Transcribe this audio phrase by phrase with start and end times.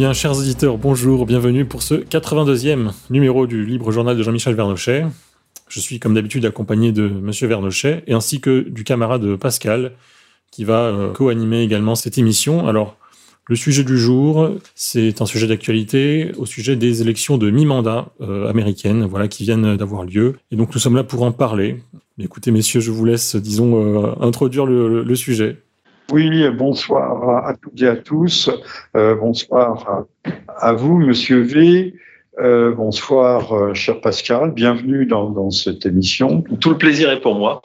[0.00, 5.04] Bien, chers auditeurs, bonjour, bienvenue pour ce 82e numéro du Libre Journal de Jean-Michel Vernochet.
[5.68, 9.92] Je suis comme d'habitude accompagné de Monsieur Vernochet et ainsi que du camarade Pascal
[10.50, 12.66] qui va euh, co-animer également cette émission.
[12.66, 12.96] Alors,
[13.46, 18.48] le sujet du jour, c'est un sujet d'actualité au sujet des élections de mi-mandat euh,
[18.48, 20.36] américaines, voilà, qui viennent d'avoir lieu.
[20.50, 21.82] Et donc, nous sommes là pour en parler.
[22.18, 25.58] écoutez, messieurs, je vous laisse, disons, euh, introduire le sujet.
[26.12, 28.50] Oui, bonsoir à toutes et à tous.
[28.96, 30.06] Euh, bonsoir
[30.48, 31.94] à, vous, Monsieur V.
[32.40, 34.50] Euh, bonsoir, euh, cher Pascal.
[34.50, 36.42] Bienvenue dans, cette émission.
[36.58, 37.62] Tout le plaisir est pour moi.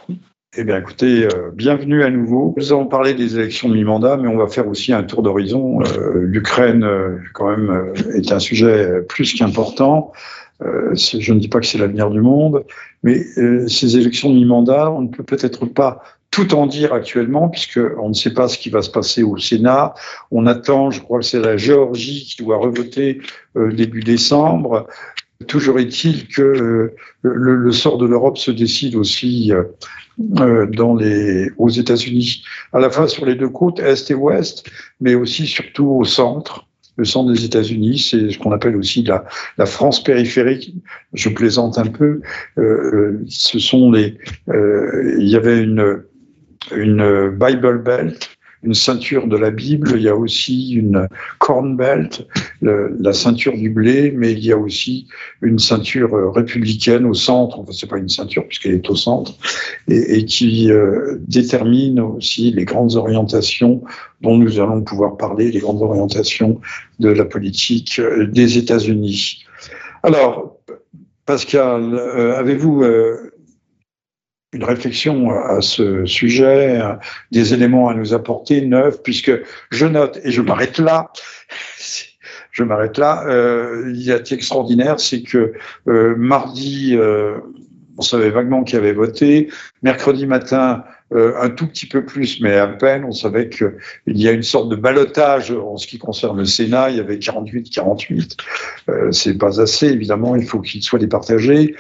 [0.58, 2.54] Eh bien, écoutez, bienvenue à nouveau.
[2.56, 5.80] Nous allons parler des élections de mi-mandat, mais on va faire aussi un tour d'horizon.
[6.14, 6.88] L'Ukraine,
[7.34, 10.14] quand même, est un sujet plus qu'important.
[10.62, 12.64] je ne dis pas que c'est l'avenir du monde,
[13.04, 13.22] mais
[13.68, 16.02] ces élections de mi-mandat, on ne peut peut-être pas
[16.36, 19.94] tout en dire actuellement, puisqu'on ne sait pas ce qui va se passer au Sénat.
[20.32, 23.22] On attend, je crois que c'est la Géorgie qui doit revoter
[23.56, 24.86] euh, début décembre.
[25.48, 29.64] Toujours est-il que euh, le, sort de l'Europe se décide aussi euh,
[30.42, 34.70] euh, dans les, aux États-Unis, à la fois sur les deux côtes, Est et Ouest,
[35.00, 36.68] mais aussi surtout au centre.
[36.98, 39.24] Le centre des États-Unis, c'est ce qu'on appelle aussi la,
[39.58, 40.74] la, France périphérique.
[41.14, 42.22] Je plaisante un peu.
[42.58, 44.18] Euh, ce sont les.
[44.50, 46.04] Euh, il y avait une
[46.72, 48.36] une Bible Belt,
[48.66, 52.28] une ceinture de la Bible, il y a aussi une Corn Belt,
[52.62, 55.08] la ceinture du blé, mais il y a aussi
[55.42, 59.34] une ceinture républicaine au centre, enfin c'est pas une ceinture puisqu'elle est au centre,
[59.88, 63.84] et, qui euh, détermine aussi les grandes orientations
[64.22, 66.60] dont nous allons pouvoir parler, les grandes orientations
[67.00, 69.46] de la politique euh, des États-Unis.
[70.02, 70.58] Alors,
[71.26, 72.84] Pascal, euh, avez-vous
[74.56, 76.82] une réflexion à ce sujet,
[77.32, 79.32] des éléments à nous apporter neufs, puisque
[79.70, 81.12] je note, et je m'arrête là,
[82.52, 85.54] je m'arrête là, euh, il y a extraordinaire, c'est que
[85.88, 87.38] euh, mardi, euh,
[87.98, 89.50] on savait vaguement qui avait voté,
[89.84, 90.84] mercredi matin,
[91.14, 93.06] un tout petit peu plus, mais à peine.
[93.06, 93.72] On savait qu'il
[94.08, 96.90] y a une sorte de balotage en ce qui concerne le Sénat.
[96.90, 98.38] Il y avait 48-48.
[98.90, 100.36] Euh, c'est pas assez, évidemment.
[100.36, 101.76] Il faut qu'il soit départagé.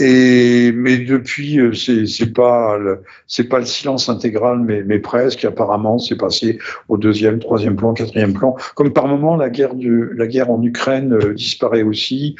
[0.00, 2.78] Et mais depuis, euh, c'est c'est pas
[3.26, 5.44] c'est pas le silence intégral, mais mais presque.
[5.44, 8.56] Apparemment, c'est passé au deuxième, troisième plan, quatrième plan.
[8.74, 12.36] Comme par moment, la guerre du la guerre en Ukraine euh, disparaît aussi,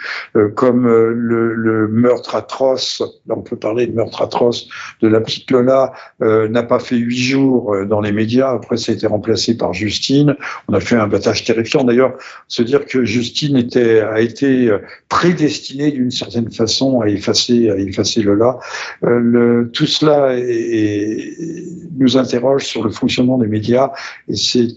[0.55, 3.03] comme le, le meurtre atroce.
[3.27, 4.69] Là, on peut parler de meurtre atroce
[5.01, 5.93] de la petite Lola.
[6.21, 8.51] Euh, n'a pas fait huit jours euh, dans les médias.
[8.51, 10.37] Après, ça a été remplacé par Justine.
[10.69, 11.85] On a fait un battage terrifiant.
[11.85, 12.15] D'ailleurs,
[12.49, 17.77] se dire que Justine était, a été euh, prédestinée d'une certaine façon à effacer, à
[17.77, 18.59] effacer Lola.
[19.03, 20.35] le, tout cela
[21.97, 23.91] nous interroge sur le fonctionnement des médias
[24.29, 24.69] et c'est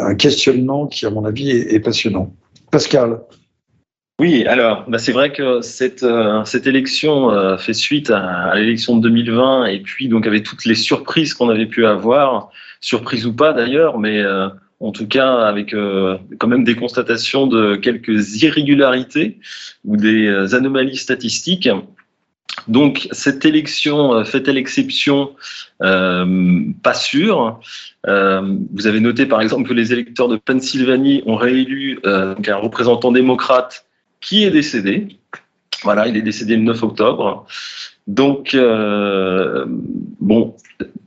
[0.00, 2.32] un questionnement qui, à mon avis, est passionnant.
[2.70, 3.20] Pascal.
[4.20, 9.02] Oui, alors bah c'est vrai que cette, euh, élection euh, fait suite à, l'élection de
[9.02, 13.52] 2020 et puis donc avec toutes les surprises qu'on avait pu avoir, surprises ou pas
[13.52, 14.48] d'ailleurs, mais euh,
[14.80, 15.72] en tout cas avec
[16.38, 19.38] quand même des constatations de quelques irrégularités
[19.84, 21.68] ou des anomalies statistiques.
[22.66, 25.34] Donc cette élection fait-elle exception
[25.80, 27.60] Pas sûr.
[28.04, 33.86] vous avez noté par exemple que les électeurs de Pennsylvanie ont réélu un représentant démocrate
[34.20, 35.18] qui est décédé.
[35.84, 37.46] Voilà, il est décédé le 9 octobre.
[38.06, 40.56] Donc, euh, bon,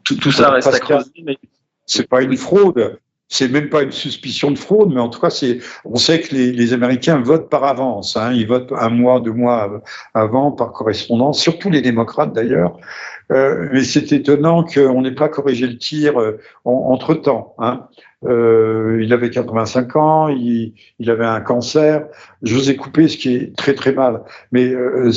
[0.04, 1.10] tout, ça reste à creuser.
[1.24, 1.38] Mais...
[1.86, 3.00] C'est pas une fraude.
[3.34, 6.36] C'est même pas une suspicion de fraude, mais en tout cas, c'est, on sait que
[6.36, 8.18] les, Américains votent par avance.
[8.18, 9.82] Hein, ils votent un mois, deux mois
[10.14, 12.78] avant par correspondance, surtout les démocrates d'ailleurs.
[13.32, 17.56] Euh, mais c'est étonnant qu'on n'ait pas corrigé le tir euh, entre temps.
[17.60, 17.88] Hein.
[18.26, 22.06] Euh, il avait 85 ans, il, il, avait un cancer.
[22.44, 24.24] Je vous ai coupé, ce qui est très très mal.
[24.52, 25.12] Mais euh,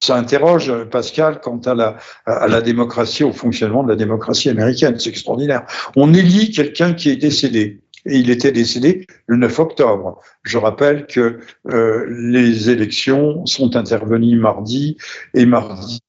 [0.00, 1.96] ça interroge Pascal quant à la,
[2.26, 4.98] à la démocratie, au fonctionnement de la démocratie américaine.
[4.98, 5.66] C'est extraordinaire.
[5.96, 7.80] On élit quelqu'un qui est décédé.
[8.04, 10.20] Et il était décédé le 9 octobre.
[10.44, 14.96] Je rappelle que euh, les élections sont intervenues mardi
[15.34, 16.00] et mardi,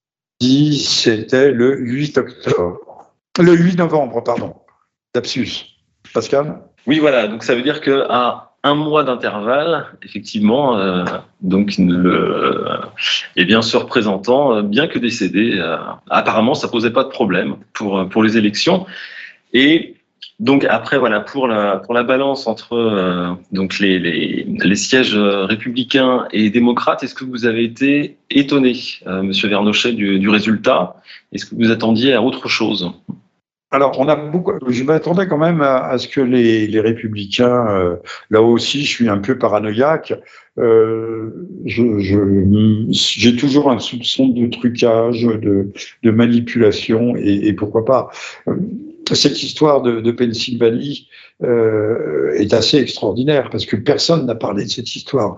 [0.78, 3.14] c'était le 8 octobre.
[3.40, 4.56] Le 8 novembre, pardon.
[5.16, 5.66] Lapsus.
[6.14, 6.62] Pascal?
[6.86, 7.28] Oui, voilà.
[7.28, 11.06] Donc ça veut dire qu'à un mois d'intervalle, effectivement, euh,
[11.42, 12.66] donc le,
[13.36, 15.78] eh bien, ce représentant, euh, bien que décédé, euh,
[16.10, 18.86] apparemment, ça posait pas de problème pour pour les élections.
[19.54, 19.96] Et
[20.40, 26.28] donc après, voilà, pour la pour la balance entre donc les, les, les sièges républicains
[26.32, 28.76] et démocrates, est-ce que vous avez été étonné,
[29.06, 30.98] Monsieur Vernochet, du, du résultat?
[31.32, 32.92] Est-ce que vous attendiez à autre chose?
[33.70, 34.54] Alors, on a beaucoup.
[34.70, 37.98] Je m'attendais quand même à, ce que les, les républicains, euh,
[38.30, 40.14] là aussi, je suis un peu paranoïaque.
[40.58, 45.72] Euh, j'ai je, toujours un soupçon de trucage, de,
[46.02, 48.10] de manipulation, et, et, pourquoi pas.
[49.12, 51.10] Cette histoire de, de Pennsylvanie
[51.44, 55.38] euh, est assez extraordinaire parce que personne n'a parlé de cette histoire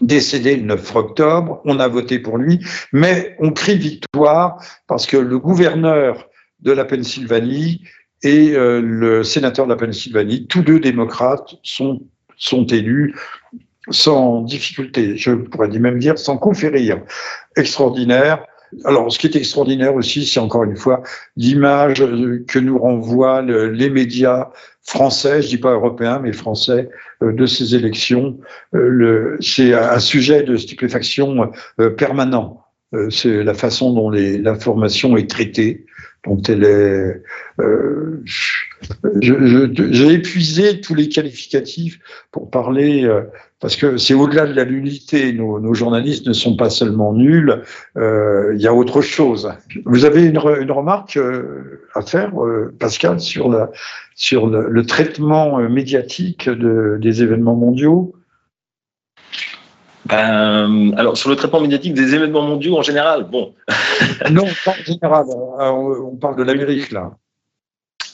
[0.00, 2.58] décédé le 9 octobre, on a voté pour lui,
[2.92, 4.56] mais on crie victoire
[4.86, 6.28] parce que le gouverneur
[6.64, 7.82] de la Pennsylvanie
[8.24, 12.00] et euh, le sénateur de la Pennsylvanie, tous deux démocrates, sont,
[12.70, 13.14] élus
[13.90, 17.02] sans difficulté, je pourrais même dire sans conférir.
[17.56, 18.44] Extraordinaire.
[18.84, 21.02] Alors, ce qui est extraordinaire aussi, c'est encore une fois
[21.36, 22.02] l'image
[22.48, 24.48] que nous renvoient les médias
[24.82, 26.88] français, je dis pas européens, mais français,
[27.22, 28.38] euh, de ces élections.
[28.74, 31.52] Euh, c'est un sujet de stupéfaction
[31.98, 32.62] permanent.
[33.10, 35.84] C'est la façon dont l'information est traitée
[36.26, 37.22] dont elle est.
[37.60, 38.22] Euh,
[39.20, 42.00] J'ai épuisé tous les qualificatifs
[42.32, 43.22] pour parler, euh,
[43.60, 45.32] parce que c'est au-delà de la nullité.
[45.32, 47.62] Nos, nos, journalistes ne sont pas seulement nuls,
[47.96, 49.52] euh, il y a autre chose.
[49.84, 53.70] Vous avez une, une remarque euh, à faire, euh, Pascal, sur, la,
[54.14, 58.14] sur le, le traitement médiatique de, des événements mondiaux?
[60.06, 63.54] Ben, alors, sur le traitement médiatique des événements mondiaux en général, bon.
[64.30, 65.24] non, pas en général.
[65.28, 67.12] Euh, on parle de l'Amérique, là.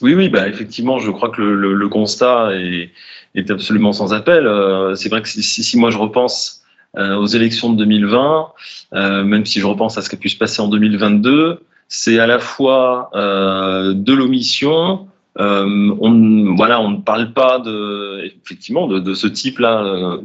[0.02, 2.90] Oui, oui, bah, effectivement, je crois que le, le, constat est,
[3.34, 4.46] est, absolument sans appel.
[4.46, 6.62] Euh, c'est vrai que si, si, moi je repense
[6.96, 8.48] euh, aux élections de 2020,
[8.94, 12.18] euh, même si je repense à ce qui a pu se passer en 2022, c'est
[12.18, 15.06] à la fois euh, de l'omission,
[15.36, 20.18] on, voilà, on ne parle pas de, effectivement de, de ce type-là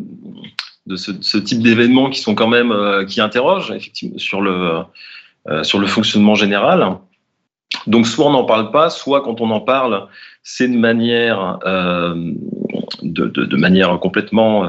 [0.88, 4.82] de ce, type d'événements qui sont quand même euh, qui interrogent effectivement sur le
[5.48, 6.98] euh, sur le fonctionnement général.
[7.88, 10.08] Donc soit on n'en parle pas, soit quand on en parle,
[10.44, 12.16] c'est de manière euh,
[13.02, 14.68] de, de, manière complètement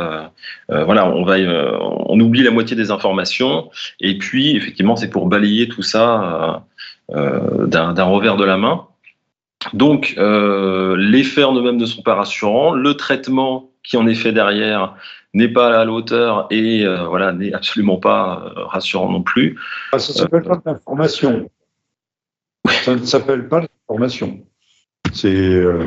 [0.69, 3.71] voilà, on va on oublie la moitié des informations
[4.01, 6.65] et puis effectivement c'est pour balayer tout ça
[7.11, 8.87] d'un revers de la main.
[9.73, 14.33] Donc les faits en eux-mêmes ne sont pas rassurants, le traitement qui en est fait
[14.33, 14.95] derrière
[15.37, 19.59] n'est pas à la hauteur et euh, voilà n'est absolument pas euh, rassurant non plus.
[19.93, 21.51] Ah, ça s'appelle pas de l'information.
[22.85, 24.41] Ça ne s'appelle pas l'information.
[25.13, 25.85] C'est euh,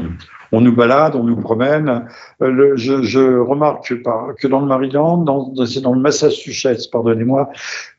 [0.52, 2.08] on nous balade, on nous promène.
[2.40, 7.50] Le, je, je, remarque que dans le Maryland, dans, c'est dans le Massachusetts, pardonnez-moi,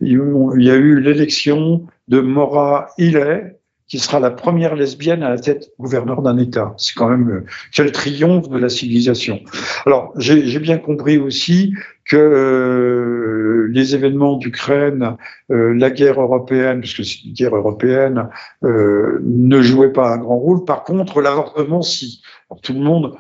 [0.00, 0.18] il
[0.58, 3.59] y a eu l'élection de Maura Healey,
[3.90, 6.74] qui sera la première lesbienne à la tête gouverneur d'un État.
[6.78, 9.40] C'est quand même euh, quel triomphe de la civilisation.
[9.84, 15.16] Alors, j'ai bien compris aussi que euh, les événements d'Ukraine,
[15.50, 18.28] euh, la guerre européenne, puisque c'est une guerre européenne,
[18.62, 20.64] euh, ne jouaient pas un grand rôle.
[20.64, 22.22] Par contre, l'avortement, si.
[22.48, 23.16] Alors, tout le monde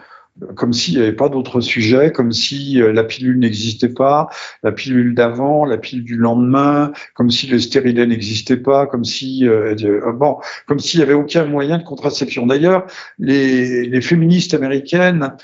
[0.56, 4.28] comme s'il n'y avait pas d'autres sujets, comme si euh, la pilule n'existait pas,
[4.62, 9.46] la pilule d'avant, la pilule du lendemain, comme si le stérilet n'existait pas, comme si
[9.46, 12.46] euh, euh bon, comme s'il n'y avait aucun moyen de contraception.
[12.46, 12.86] D'ailleurs,
[13.18, 15.34] les, féministes américaines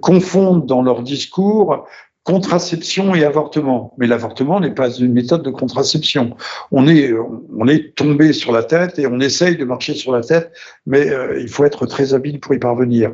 [0.00, 1.86] confondent dans leur discours
[2.24, 3.94] contraception et avortement.
[3.98, 6.36] Mais l'avortement n'est pas une méthode de contraception.
[6.72, 7.14] On est,
[7.94, 10.50] tombé sur la tête et on essaye de marcher sur la tête,
[10.86, 13.12] mais il faut être très habile pour y parvenir.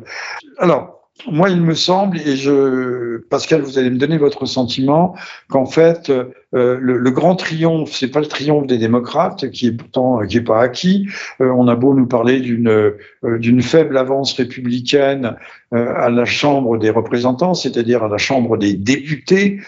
[0.57, 5.15] Alors, moi, il me semble, et je, Pascal, vous allez me donner votre sentiment,
[5.49, 10.19] qu'en fait, euh, le, grand triomphe, c'est pas le triomphe des démocrates, qui est pourtant
[10.25, 11.07] qui est pas acquis.
[11.39, 12.97] Euh, on a beau nous parler d'une euh,
[13.37, 15.35] d'une faible avance républicaine
[15.73, 19.59] euh, à la Chambre des représentants, c'est-à-dire à la Chambre des députés,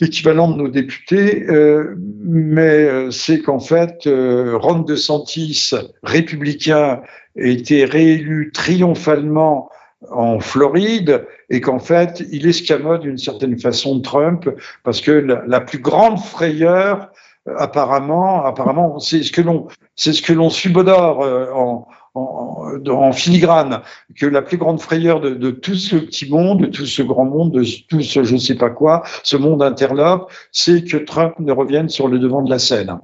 [0.00, 1.46] l'équivalent de nos députés,
[2.24, 5.72] mais c'est qu'en fait, Ron DeSantis,
[6.02, 7.02] républicain,
[7.36, 9.68] a été réélu triomphalement
[10.08, 14.48] en Floride et qu'en fait, il escamote d'une certaine façon Trump
[14.82, 17.10] parce que la, plus grande frayeur,
[17.48, 22.78] euh, apparemment, apparemment, c'est ce que l'on, c'est ce que l'on subodore euh, en, en,
[22.88, 23.82] en, filigrane,
[24.16, 27.26] que la plus grande frayeur de, de, tout ce petit monde, de tout ce grand
[27.26, 31.34] monde, de tout ce je ne sais pas quoi, ce monde interlope, c'est que Trump
[31.38, 32.98] ne revienne sur le devant de la scène.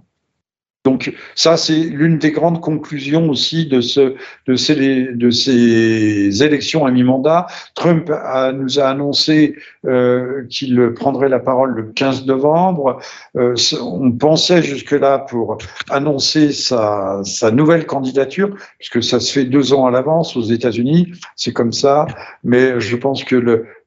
[0.87, 4.15] Donc ça, c'est l'une des grandes conclusions aussi de, ce,
[4.47, 7.49] de, ces, de ces élections à mi-mandat.
[7.75, 8.09] Trump
[8.55, 9.57] nous a annoncé
[10.49, 12.99] qu'il prendrait la parole le 15 novembre.
[13.37, 15.59] Euh, on pensait jusque-là pour
[15.91, 21.53] annoncer sa, nouvelle candidature, puisque ça se fait deux ans à l'avance aux États-Unis, c'est
[21.53, 22.07] comme ça.
[22.45, 23.37] Mais je pense que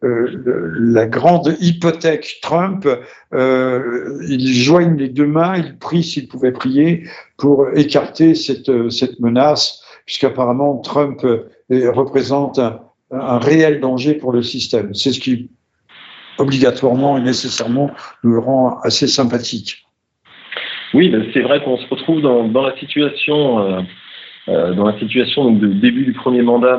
[0.03, 2.87] euh, la grande hypothèque Trump,
[3.33, 7.03] euh, il joigne les deux mains, il prie s'il pouvait prier
[7.37, 11.21] pour écarter cette, cette menace puisqu'apparemment Trump
[11.69, 12.79] représente un,
[13.11, 14.95] un réel danger pour le système.
[14.95, 15.51] C'est ce qui
[16.39, 17.91] obligatoirement et nécessairement
[18.23, 19.85] nous le rend assez sympathique.
[20.93, 23.81] Oui, ben, c'est vrai qu'on se retrouve dans, la situation, euh,
[24.47, 26.77] euh, dans la situation de début du premier mandat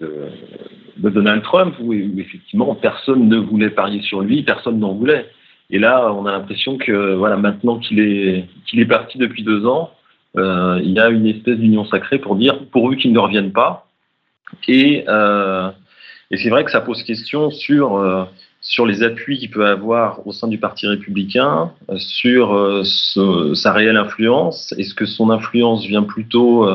[0.00, 5.26] de, Donald Trump, où, effectivement personne ne voulait parier sur lui, personne n'en voulait.
[5.70, 9.90] Et là, on a l'impression que voilà, maintenant qu'il est est parti depuis deux ans,
[10.36, 13.86] euh, il y a une espèce d'union sacrée pour dire pourvu qu'il ne revienne pas.
[14.66, 15.70] Et euh,
[16.30, 18.24] et c'est vrai que ça pose question sur, euh,
[18.60, 23.54] sur les appuis qu'il peut avoir au sein du Parti républicain, euh, sur euh, ce,
[23.54, 24.74] sa réelle influence.
[24.76, 26.68] Est-ce que son influence vient plutôt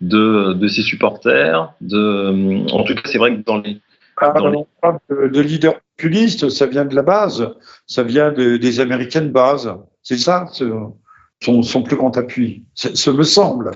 [0.00, 3.80] de, de ses supporters de, En tout cas, c'est vrai que dans les.
[4.20, 4.58] Ah, dans les...
[5.10, 7.54] De leader populiste, ça vient de la base,
[7.86, 9.72] ça vient de, des américaines bases.
[10.02, 10.46] C'est ça,
[11.40, 12.64] son, son plus grand appui.
[12.74, 13.70] Ce me semble.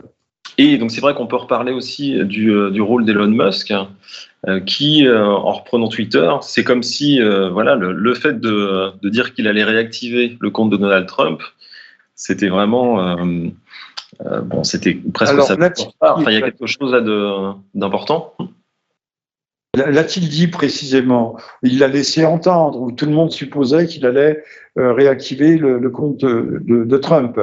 [0.71, 3.73] Et donc c'est vrai qu'on peut reparler aussi du, du rôle d'Elon Musk,
[4.49, 8.91] euh, qui, euh, en reprenant Twitter, c'est comme si euh, voilà, le, le, fait de,
[9.01, 11.41] de dire qu'il allait réactiver le compte de Donald Trump,
[12.17, 13.17] c'était vraiment...
[14.21, 15.57] bon, c'était presque Alors, ça.
[16.01, 17.01] Enfin, il y a quelque chose là
[17.75, 18.35] d'important.
[19.75, 21.37] L'a-t-il dit précisément?
[21.63, 24.43] Il l'a laissé entendre, où tout le monde supposait qu'il allait
[24.77, 27.41] réactiver le, le compte de, de, de, Trump.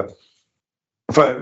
[1.09, 1.35] Enfin,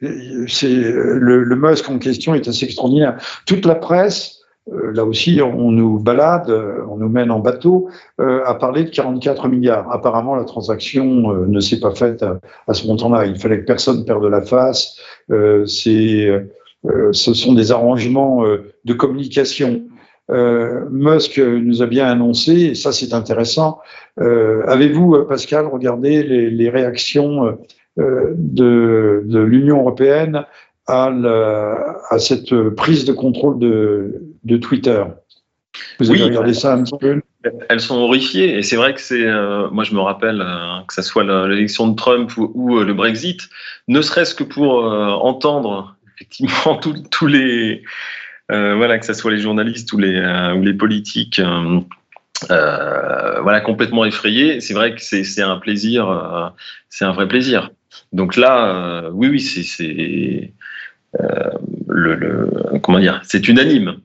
[0.00, 3.16] c'est le, Musk en question est assez extraordinaire.
[3.46, 4.36] Toute la presse
[4.72, 7.88] euh, là aussi, on nous balade, euh, on nous mène en bateau,
[8.20, 9.90] euh, à parler de 44 milliards.
[9.92, 12.24] Apparemment, la transaction euh, ne s'est pas faite
[12.66, 13.26] à, ce montant-là.
[13.26, 14.96] Il fallait que personne perde la face.
[15.30, 18.44] Euh, euh, ce sont des arrangements
[18.84, 19.84] de communication.
[20.28, 23.78] Musk nous a bien annoncé, et ça c'est intéressant.
[24.18, 27.56] Avez-vous, Pascal, regardé les réactions
[27.96, 30.44] de, de l'Union européenne
[30.86, 35.02] à, la, à, cette prise de contrôle de, de Twitter.
[35.98, 37.20] Vous avez oui, regardé ça un petit peu?
[37.68, 40.94] Elles sont horrifiées et c'est vrai que c'est, euh, moi je me rappelle euh, que
[40.94, 43.48] ça soit l'élection de Trump ou, ou, euh, le Brexit,
[43.88, 46.76] ne serait-ce que pour euh, entendre effectivement
[47.10, 47.82] tous les,
[48.50, 50.20] euh, voilà, que ce soit les journalistes ou les,
[50.56, 51.40] ou les politiques.
[52.48, 54.60] voilà, complètement effrayés.
[54.60, 56.52] C'est vrai que c'est un plaisir,
[56.88, 57.70] c'est un vrai plaisir.
[58.12, 60.52] Donc là, oui, oui, c'est
[61.20, 63.96] euh, comment dire, c'est unanime.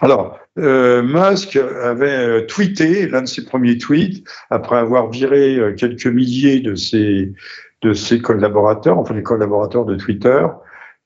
[0.00, 6.06] Alors, euh, Musk avait tweeté l'un de ses premiers tweets après avoir viré euh, quelques
[6.06, 10.46] milliers de ses collaborateurs, enfin les collaborateurs de Twitter.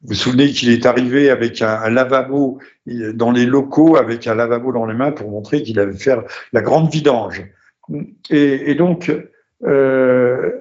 [0.02, 4.72] Vous vous souvenez qu'il est arrivé avec un, lavabo dans les locaux, avec un lavabo
[4.72, 6.16] dans les mains pour montrer qu'il avait fait
[6.54, 7.44] la grande vidange.
[8.30, 9.12] Et, donc,
[9.64, 10.52] euh,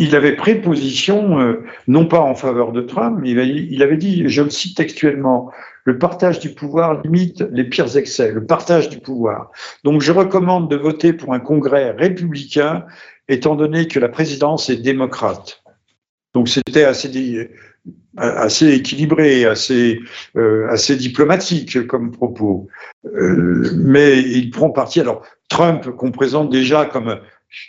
[0.00, 4.28] il avait pris position, euh, non pas en faveur de Trump, mais il avait dit,
[4.28, 5.50] je le cite textuellement,
[5.84, 9.50] le partage du pouvoir limite les pires excès, le partage du pouvoir.
[9.84, 12.84] Donc je recommande de voter pour un congrès républicain,
[13.28, 15.62] étant donné que la présidence est démocrate.
[16.34, 17.50] Donc c'était assez,
[18.16, 19.98] assez équilibré, assez,
[20.36, 22.68] euh, assez diplomatique comme propos.
[23.06, 25.00] Euh, mais il prend parti.
[25.00, 27.18] Alors Trump, qu'on présente déjà comme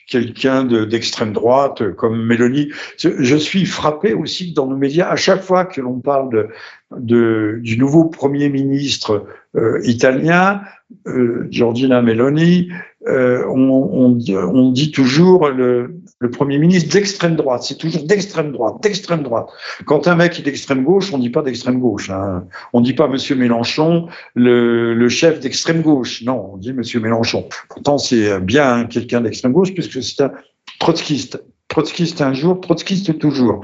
[0.07, 2.71] quelqu'un d'extrême droite comme Mélanie.
[2.97, 6.49] Je suis frappé aussi dans nos médias, à chaque fois que l'on parle de,
[6.97, 10.61] de, du nouveau Premier ministre euh, italien,
[11.07, 12.69] euh, Giorgina Meloni,
[13.07, 17.63] euh, on, on, on, dit, toujours le, le Premier ministre d'extrême droite.
[17.63, 19.47] C'est toujours d'extrême droite, d'extrême droite.
[19.85, 22.09] Quand un mec est d'extrême gauche, on dit pas d'extrême gauche.
[22.09, 22.45] Hein.
[22.73, 26.23] On dit pas Monsieur Mélenchon, le, le chef d'extrême gauche.
[26.23, 27.47] Non, on dit Monsieur Mélenchon.
[27.69, 30.31] Pourtant, c'est bien quelqu'un d'extrême gauche puisque c'est un
[30.79, 33.61] trotskiste trotskiste un jour, trotskiste toujours.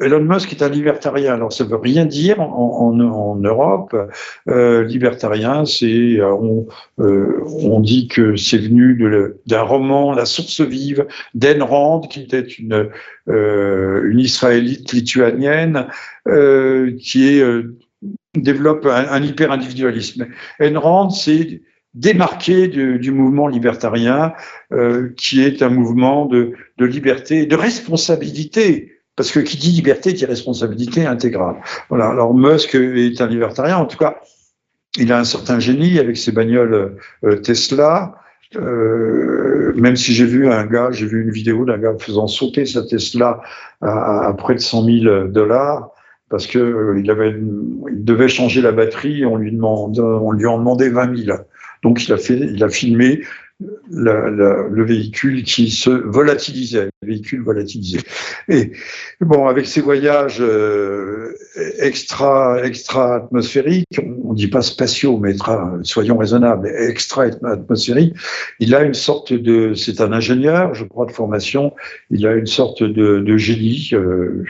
[0.00, 1.34] Elon Musk est un libertarien.
[1.34, 3.94] Alors, ça veut rien dire en, Europe.
[4.48, 6.66] Euh, libertarien, c'est euh, on,
[7.00, 12.40] euh, on, dit que c'est venu d'un roman, La source vive, d'Ayn Rand, qui était
[12.40, 12.88] une
[13.26, 15.86] une israélite lituanienne
[16.98, 17.40] qui
[18.34, 20.26] développe un, un hyper individualisme.
[20.60, 20.78] Ayn
[21.10, 21.62] c'est
[21.94, 24.32] démarqué du, mouvement libertarien,
[24.72, 28.90] euh, qui est un mouvement de, liberté, de responsabilité.
[29.16, 31.56] Parce que qui dit liberté dit responsabilité intégrale.
[31.88, 32.08] Voilà.
[32.08, 33.76] Alors Musk est un libertarien.
[33.76, 34.16] En tout cas,
[34.98, 38.16] il a un certain génie avec ses bagnoles euh, Tesla.
[38.56, 42.66] Euh, même si j'ai vu un gars, j'ai vu une vidéo d'un gars faisant sauter
[42.66, 43.40] sa Tesla
[43.82, 45.90] à, près de 100 000 dollars
[46.28, 50.88] parce que euh, il devait changer la batterie, on lui demande, on lui en demandait
[50.88, 51.36] 20 000.
[51.84, 53.20] Donc il a filmé
[53.90, 58.00] le véhicule qui se volatilisait, le véhicule volatilisé.
[58.48, 58.72] Et
[59.20, 61.34] bon, avec ces voyages euh,
[61.78, 65.34] extra extra atmosphériques, on, ne dit pas spatiaux, mais
[65.82, 68.14] soyons raisonnables, extra atmosphériques,
[68.58, 71.72] il a une sorte de, c'est un ingénieur, je crois, de formation,
[72.10, 73.90] il a une sorte de, génie.
[73.92, 74.44] Euh,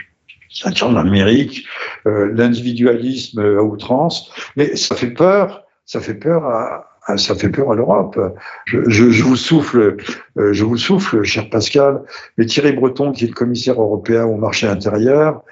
[0.49, 1.65] ceinture d'Amérique,
[2.07, 7.71] euh, l'individualisme à outrance, mais ça fait peur, ça fait peur à, ça fait peur
[7.71, 8.19] à l'Europe.
[8.65, 9.97] Je, je, je, vous souffle,
[10.37, 12.01] euh, je vous souffle, cher Pascal,
[12.37, 15.43] mais Thierry Breton, qui est le commissaire européen au marché intérieur,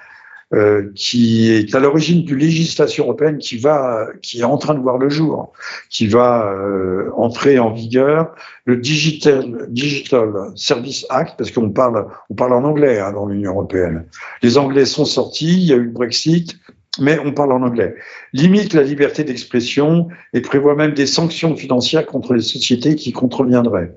[0.52, 4.80] euh, qui est à l'origine d'une législation européenne qui va, qui est en train de
[4.80, 5.52] voir le jour,
[5.90, 8.34] qui va euh, entrer en vigueur,
[8.64, 13.52] le Digital, Digital Service Act, parce qu'on parle, on parle en anglais hein, dans l'Union
[13.52, 14.06] européenne.
[14.42, 16.56] Les Anglais sont sortis, il y a eu le Brexit,
[17.00, 17.94] mais on parle en anglais,
[18.32, 23.92] limite la liberté d'expression et prévoit même des sanctions financières contre les sociétés qui contreviendraient.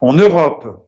[0.00, 0.86] En Europe,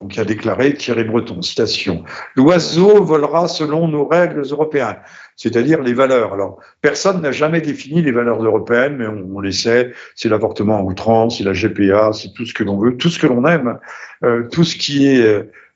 [0.00, 2.04] donc a déclaré Thierry Breton, citation,
[2.34, 4.96] l'oiseau volera selon nos règles européennes,
[5.36, 6.32] c'est-à-dire les valeurs.
[6.32, 10.84] Alors, personne n'a jamais défini les valeurs européennes, mais on, les sait, c'est l'avortement en
[10.84, 13.78] outrance, c'est la GPA, c'est tout ce que l'on veut, tout ce que l'on aime,
[14.24, 15.22] euh, tout ce qui est,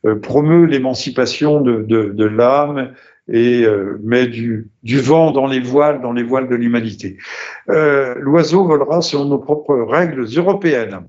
[0.07, 2.93] euh, promeut l'émancipation de l'âme
[3.29, 7.17] et euh, met du, du, vent dans les voiles, dans les voiles de l'humanité.
[7.71, 11.07] Euh, L'oiseau volera selon nos propres règles européennes.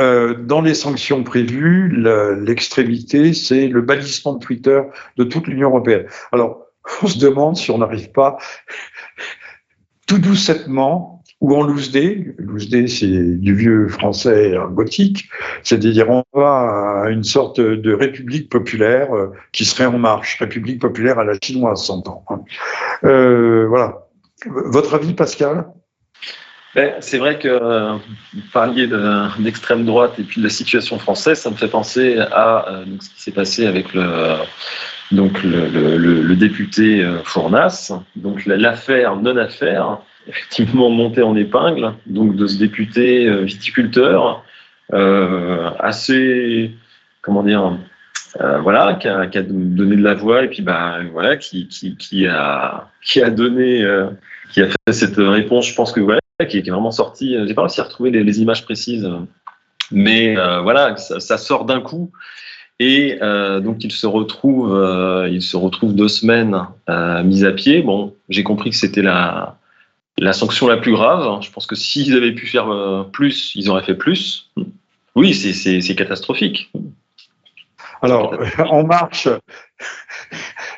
[0.00, 1.94] Euh, dans les sanctions prévues,
[2.40, 4.80] l'extrémité, c'est le bannissement de Twitter
[5.18, 6.06] de toute l'Union européenne.
[6.32, 6.64] Alors,
[7.02, 8.38] on se demande si on n'arrive pas
[10.06, 12.34] tout doucement ou en loose day.
[12.86, 15.28] C'est du vieux français gothique,
[15.62, 20.80] c'est-à-dire on va à une sorte de république populaire euh, qui serait en marche, république
[20.80, 22.24] populaire à la chinoise, s'entend.
[22.28, 22.40] Hein.
[23.04, 24.06] Euh, voilà.
[24.46, 25.66] Votre avis, Pascal?
[26.74, 27.94] Ben, c'est vrai que euh,
[28.32, 28.88] vous parliez
[29.38, 33.10] d'extrême droite et puis de la situation française, ça me fait penser à euh, ce
[33.10, 34.36] qui s'est passé avec le,
[35.12, 42.46] donc le, le, le député Fournas, donc l'affaire non-affaire, effectivement monté en épingle, donc de
[42.46, 44.44] ce député euh, viticulteur
[44.92, 46.72] euh, assez,
[47.22, 47.78] comment dire,
[48.40, 51.68] euh, voilà, qui a, qui a, donné de la voix et puis bah voilà, qui,
[51.68, 53.84] qui, qui a qui a donné,
[54.52, 55.68] qui a fait cette réponse.
[55.68, 57.36] Je pense que voilà, qui, est vraiment sorti.
[57.46, 59.08] J'ai pas réussi à retrouver les, les images précises,
[59.90, 62.12] mais voilà, ça, ça sort d'un coup.
[62.80, 67.82] Et euh, donc il se retrouve, euh, se retrouve deux semaines euh, mis à pied.
[67.82, 69.58] Bon, j'ai compris que c'était la
[70.18, 71.42] la sanction la plus grave.
[71.42, 74.50] Je pense que s'ils avaient pu faire euh, plus, ils auraient fait plus.
[75.14, 76.72] Oui, c'est catastrophique.
[78.00, 79.28] Alors, En Marche,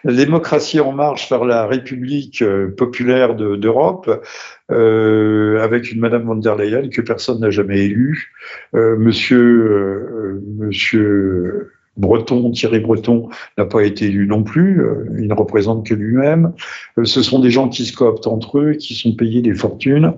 [0.03, 4.25] la démocratie en marche vers la République euh, populaire d'Europe,
[4.73, 8.33] euh, avec une Madame von der Leyen que personne n'a jamais élue,
[8.73, 13.29] Monsieur, Monsieur Breton, Thierry Breton
[13.59, 16.53] n'a pas été élu non plus, euh, il ne représente que lui-même.
[16.99, 20.15] Euh, ce sont des gens qui se cooptent entre eux, qui sont payés des fortunes,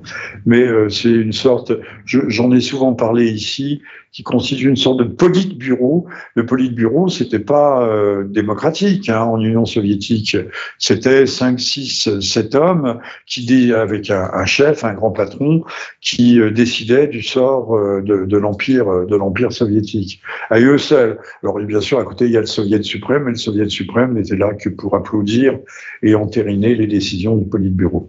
[0.47, 1.73] mais euh, c'est une sorte,
[2.07, 3.83] j'en ai souvent parlé ici,
[4.15, 6.07] qui constitue une sorte de politburo.
[6.37, 10.37] Le politburo, c'était pas euh, démocratique hein, en Union soviétique.
[10.79, 15.65] C'était 5, 6, 7 hommes qui, avec un, un chef, un grand patron,
[16.01, 20.21] qui euh, décidaient du sort euh, de, l'empire, euh, de l'empire soviétique.
[20.49, 21.19] À eux seuls.
[21.43, 24.15] Alors bien sûr, à côté il y a le Soviet suprême, mais le Soviet suprême
[24.15, 25.59] n'était là que pour applaudir
[26.05, 28.09] et entériner les décisions du politburo.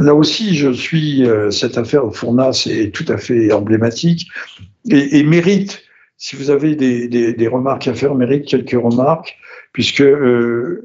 [0.00, 4.28] Là aussi, je suis cette affaire de Fournas est tout à fait emblématique
[4.90, 5.82] et, mérite,
[6.16, 9.38] si vous avez des, remarques à faire, mérite quelques remarques,
[9.72, 10.82] puisque euh,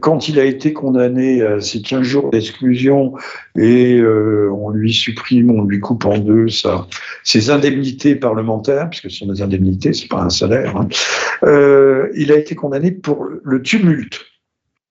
[0.00, 3.14] quand il a été condamné à ces 15 jours d'exclusion
[3.56, 6.86] et euh, on lui supprime, on lui coupe en deux ça,
[7.22, 10.88] ses indemnités parlementaires, puisque ce sont des indemnités, c'est pas un salaire, hein,
[11.44, 14.24] euh, il a été condamné pour le tumulte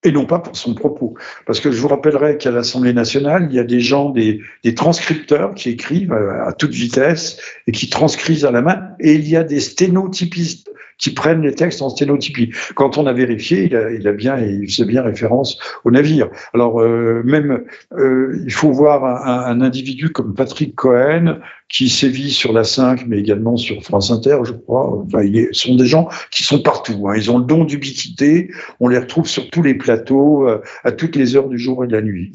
[0.06, 1.16] et non pas pour son propos.
[1.46, 4.42] Parce que je vous rappellerai qu'à l'Assemblée nationale, il y a des gens, des,
[4.76, 7.38] transcripteurs qui écrivent à toute vitesse
[7.68, 11.54] et qui transcrivent à la main, et il y a des sténotypistes qui prennent les
[11.54, 12.52] textes en sténotypie.
[12.76, 16.30] Quand on a vérifié, il a, il a bien, il faisait bien référence au navire.
[16.54, 17.64] Alors euh, même,
[17.98, 23.06] euh, il faut voir un, un, individu comme Patrick Cohen qui sévit sur la 5,
[23.08, 25.04] mais également sur France Inter, je crois.
[25.06, 27.08] Enfin, ils sont des gens qui sont partout.
[27.10, 27.16] Hein.
[27.18, 28.52] Ils ont le don d'ubiquité.
[28.80, 31.88] On les retrouve sur tous les plateaux, euh, à toutes les heures du jour et
[31.88, 32.34] de la nuit.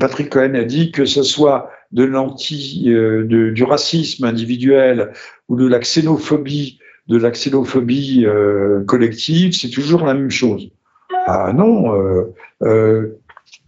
[0.00, 5.12] Patrick Cohen a dit que ce soit de l'anti, euh, du racisme individuel
[5.48, 10.70] ou de la xénophobie de la xénophobie euh, collective, c'est toujours la même chose.
[11.26, 13.18] Ah non, euh, euh,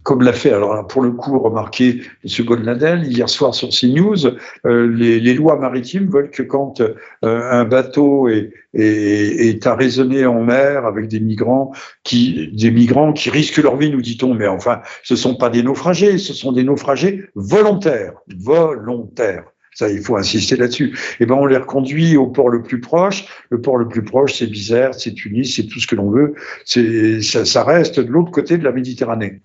[0.03, 2.45] comme l'a fait, alors pour le coup, remarqué M.
[2.45, 4.25] Godladel, hier soir sur CNews,
[4.65, 10.25] euh, les, les, lois maritimes veulent que quand euh, un bateau est, est, est arraisonné
[10.25, 11.73] en mer avec des migrants
[12.03, 15.49] qui, des migrants qui risquent leur vie, nous dit-on, mais enfin, ce ne sont pas
[15.49, 19.43] des naufragés, ce sont des naufragés volontaires, volontaires.
[19.77, 20.97] Ça, il faut insister là-dessus.
[21.19, 23.25] Et eh ben, on les reconduit au port le plus proche.
[23.51, 26.33] Le port le plus proche, c'est Bizerte, c'est Tunis, c'est tout ce que l'on veut.
[26.65, 29.41] C'est, ça, reste de l'autre côté de la Méditerranée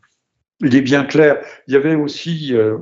[0.62, 1.38] il est bien clair.
[1.66, 2.78] Il y avait aussi, euh,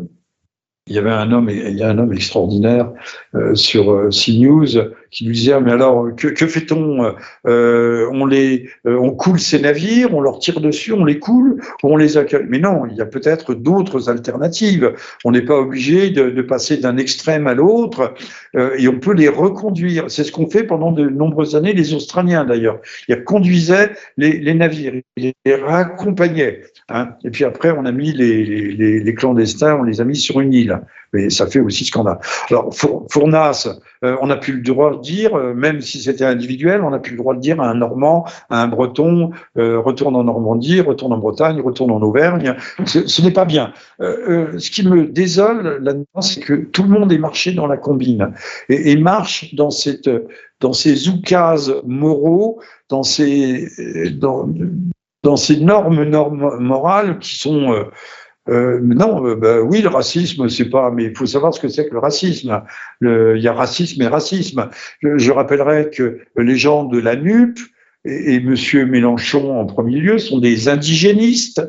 [0.87, 2.93] il y avait un homme, il y a un homme extraordinaire
[3.35, 7.15] euh, sur euh, CNews qui lui disait mais alors que, fait-on
[7.47, 11.61] euh, On les, euh, on coule ces navires, on leur tire dessus, on les coule,
[11.83, 12.47] on les accueille.
[12.49, 14.95] Mais non, il y a peut-être d'autres alternatives.
[15.25, 18.15] On n'est pas obligé de, passer d'un extrême à l'autre
[18.57, 20.11] euh, et on peut les reconduire.
[20.11, 22.81] C'est ce qu'ont fait pendant de nombreuses années les Australiens d'ailleurs.
[23.09, 26.63] Ils conduisaient les, navires, ils les raccompagnaient.
[26.89, 27.11] Hein.
[27.25, 30.81] Et puis après, on a mis les clandestins, on les a mis sur une île
[31.13, 32.19] mais ça fait aussi scandale.
[32.51, 32.71] Alors,
[33.11, 33.69] Fournas,
[34.05, 36.99] euh, on n'a plus le droit de dire, euh, même si c'était individuel, on n'a
[36.99, 40.81] plus le droit de dire à un Normand, à un Breton, euh, retourne en Normandie,
[40.81, 42.55] retourne en Bretagne, retourne en Auvergne.
[42.85, 43.73] Ce n'est pas bien.
[43.99, 48.33] ce qui me désole là-dedans, c'est que tout le monde est marché dans la combine
[48.69, 50.11] et, et marche dans cette
[50.61, 53.69] dans ces oukases moraux, dans ces
[54.13, 54.49] dans,
[55.23, 57.87] dans ces normes normes morales qui sont
[58.49, 60.91] euh, non, euh, bah, oui, le racisme, c'est pas.
[60.91, 62.63] Mais il faut savoir ce que c'est que le racisme.
[63.03, 64.71] il y a racisme et racisme.
[65.03, 67.59] Je, rappellerai que les gens de la NUP
[68.05, 71.63] et, et Monsieur Mélenchon en premier lieu sont des indigénistes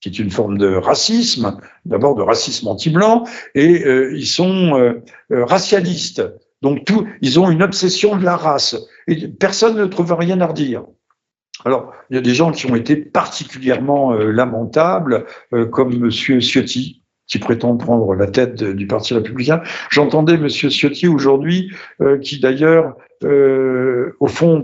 [0.00, 5.02] qui est une forme de racisme, d'abord de racisme anti-blanc, et euh, ils sont euh,
[5.30, 6.22] racialistes.
[6.62, 8.76] Donc tout, ils ont une obsession de la race.
[9.08, 10.84] Et personne ne trouve rien à redire.
[11.64, 16.10] Alors, il y a des gens qui ont été particulièrement euh, lamentables, euh, comme M.
[16.10, 19.62] Ciotti, qui prétend prendre la tête du Parti républicain.
[19.90, 20.48] J'entendais M.
[20.48, 24.62] Ciotti aujourd'hui, euh, qui d'ailleurs, au fond,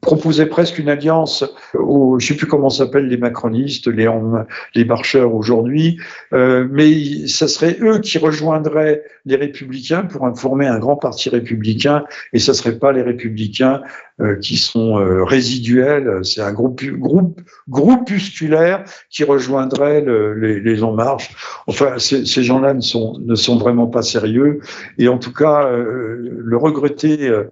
[0.00, 4.08] proposait presque une alliance aux, je sais plus comment s'appellent les macronistes, les,
[4.74, 5.98] les marcheurs aujourd'hui,
[6.32, 12.04] euh, mais ça serait eux qui rejoindraient les républicains pour former un grand parti républicain,
[12.32, 13.82] et ça serait pas les républicains
[14.20, 20.92] euh, qui sont résiduels, c'est un groupe, groupe groupusculaire qui rejoindrait le, les, les En
[20.92, 21.30] Marche.
[21.66, 24.60] Enfin, ces, gens-là ne sont, ne sont vraiment pas sérieux,
[24.98, 27.44] et en tout cas, le regretter euh,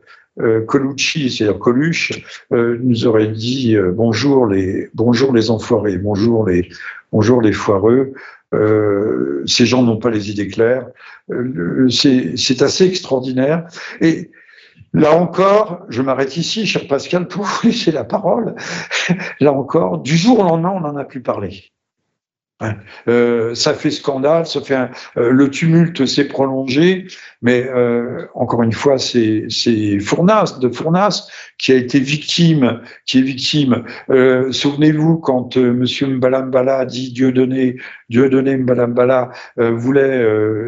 [0.66, 2.12] Colucci, c'est-à-dire Coluche,
[2.52, 6.68] euh, nous aurait dit euh, bonjour les bonjour les enfoirés, bonjour les
[7.12, 8.12] bonjour les foireux.
[8.54, 10.88] Euh, ces gens n'ont pas les idées claires.
[11.88, 13.66] c'est assez extraordinaire.
[14.00, 14.30] Et
[14.92, 18.54] là encore, je m'arrête ici, cher Pascal, pour vous laisser la parole.
[19.40, 21.72] là encore, du jour au lendemain, on n'en a plus parlé.
[23.06, 24.78] Euh, ça fait scandale, ça fait
[25.18, 27.06] euh, le tumulte s'est prolongé,
[27.42, 29.46] mais euh, encore une fois, c'est
[30.00, 33.84] Fournas de Fournas qui a été victime, qui est victime.
[34.08, 37.76] Euh, souvenez-vous quand Monsieur Mbalambala a dit Dieu donné,
[38.08, 40.26] Dieu donné Mbalambala voulait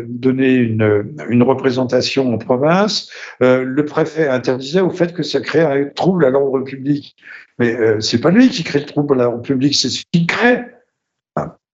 [0.08, 5.86] donner une, une représentation en province, le préfet interdisait au fait que ça crée un
[5.86, 7.16] trouble à l'ordre public.
[7.58, 10.64] Mais c'est pas lui qui crée le trouble à l'ordre public, c'est ce qu'il crée.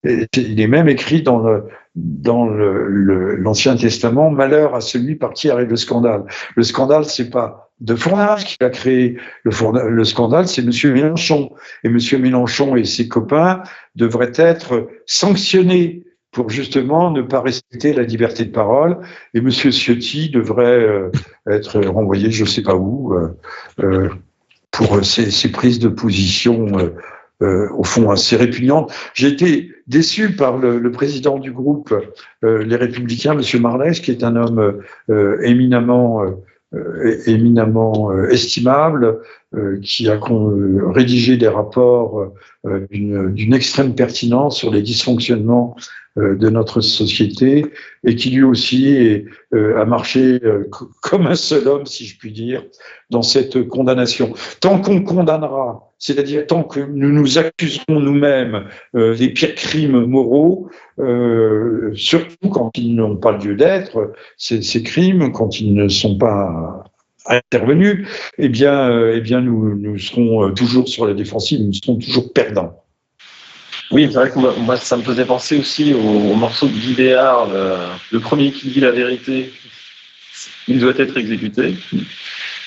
[0.05, 1.43] Il est même écrit dans
[1.95, 6.23] l'Ancien Testament, malheur à celui par qui arrive le scandale.
[6.55, 11.51] Le scandale, c'est pas de Fournas qui a créé le, le scandale, c'est Monsieur Mélenchon.
[11.83, 13.63] Et Monsieur Mélenchon et ses copains
[13.95, 18.97] devraient être sanctionnés pour justement ne pas respecter la liberté de parole.
[19.33, 21.09] Et Monsieur Ciotti devrait euh,
[21.49, 23.37] être renvoyé, je ne sais pas où, euh,
[23.79, 24.09] euh,
[24.69, 26.67] pour ses, ses, prises de position
[27.41, 28.93] euh, au fond assez répugnante.
[29.13, 31.93] J'ai été déçu par le, le président du groupe
[32.45, 36.23] euh, Les Républicains, Monsieur Marlès, qui est un homme euh, éminemment
[37.25, 39.19] éminemment estimable,
[39.81, 40.19] qui a
[40.93, 42.33] rédigé des rapports
[42.91, 45.75] d'une extrême pertinence sur les dysfonctionnements
[46.17, 47.65] de notre société
[48.05, 50.39] et qui lui aussi a marché
[51.01, 52.63] comme un seul homme, si je puis dire,
[53.09, 54.33] dans cette condamnation.
[54.61, 60.69] Tant qu'on condamnera c'est-à-dire tant que nous nous accuserons nous-mêmes euh, des pires crimes moraux,
[60.99, 66.83] euh, surtout quand ils n'ont pas lieu d'être, ces, crimes, quand ils ne sont pas
[67.27, 68.07] intervenus,
[68.37, 72.33] eh bien, euh, eh bien nous, nous serons toujours sur la défensive, nous serons toujours
[72.33, 72.81] perdants.
[73.91, 78.19] Oui, c'est vrai que moi, ça me faisait penser aussi au, morceau de Guy le
[78.19, 79.53] premier qui dit la vérité,
[80.67, 81.75] il doit être exécuté.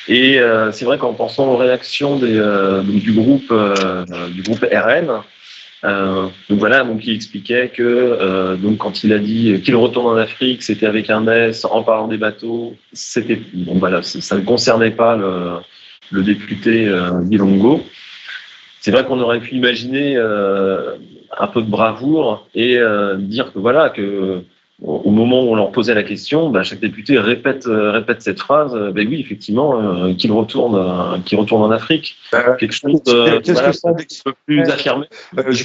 [0.09, 5.11] Et euh, c'est vrai qu'en pensant aux réactions euh, du, groupe, euh, du groupe RN,
[5.11, 5.38] Euh,
[5.83, 10.17] donc voilà, donc il expliquait que euh, donc quand il a dit qu'il retourne en
[10.17, 12.75] Afrique, c'était avec un S en parlant des bateaux.
[12.93, 15.59] C'était bon voilà, ça ne concernait pas le,
[16.11, 17.85] le député euh, Bilongo.
[18.81, 20.97] C'est vrai qu'on aurait pu imaginer euh,
[21.39, 24.43] un peu de bravoure et euh, dire que voilà que
[24.83, 28.39] au moment où on leur posait la question, bah, chaque député répète, euh, répète cette
[28.39, 28.75] phrase.
[28.75, 32.17] Euh, ben oui, effectivement, euh, qu'il retourne, qu'il retourne en Afrique.
[32.31, 35.07] Quelque chose de voilà, que ça plus affirmé.
[35.49, 35.65] Je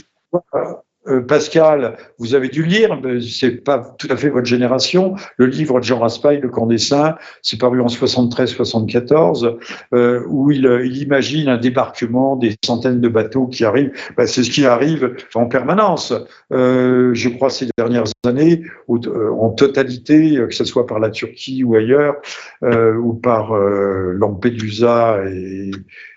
[1.08, 5.48] euh, Pascal, vous avez dû lire, mais c'est pas tout à fait votre génération, le
[5.48, 9.58] livre de Jean Raspail, Le Camp des Saints, c'est paru en 73-74,
[9.94, 13.92] euh, où il, il imagine un débarquement des centaines de bateaux qui arrivent.
[14.18, 16.14] Ben, c'est ce qui arrive en permanence.
[16.52, 21.10] Euh, je crois ces dernières années, euh, en totalité, euh, que ce soit par la
[21.10, 22.16] Turquie ou ailleurs,
[22.64, 25.72] euh, ou par Lampedusa et,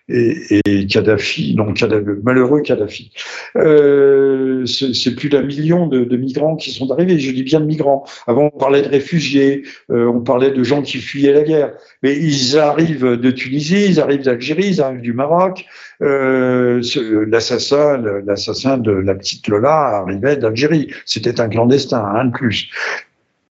[0.09, 3.12] et, et Kadhafi, non, Kadhafi, malheureux Kadhafi.
[3.57, 7.19] Euh, c'est plus d'un million de, de migrants qui sont arrivés.
[7.19, 8.05] Je dis bien de migrants.
[8.27, 11.73] Avant, on parlait de réfugiés, euh, on parlait de gens qui fuyaient la guerre.
[12.03, 15.64] Mais ils arrivent de Tunisie, ils arrivent d'Algérie, ils arrivent du Maroc.
[16.03, 16.83] Euh,
[17.29, 20.92] l'assassin, l'assassin de la petite Lola arrivait d'Algérie.
[21.05, 22.71] C'était un clandestin, un de plus.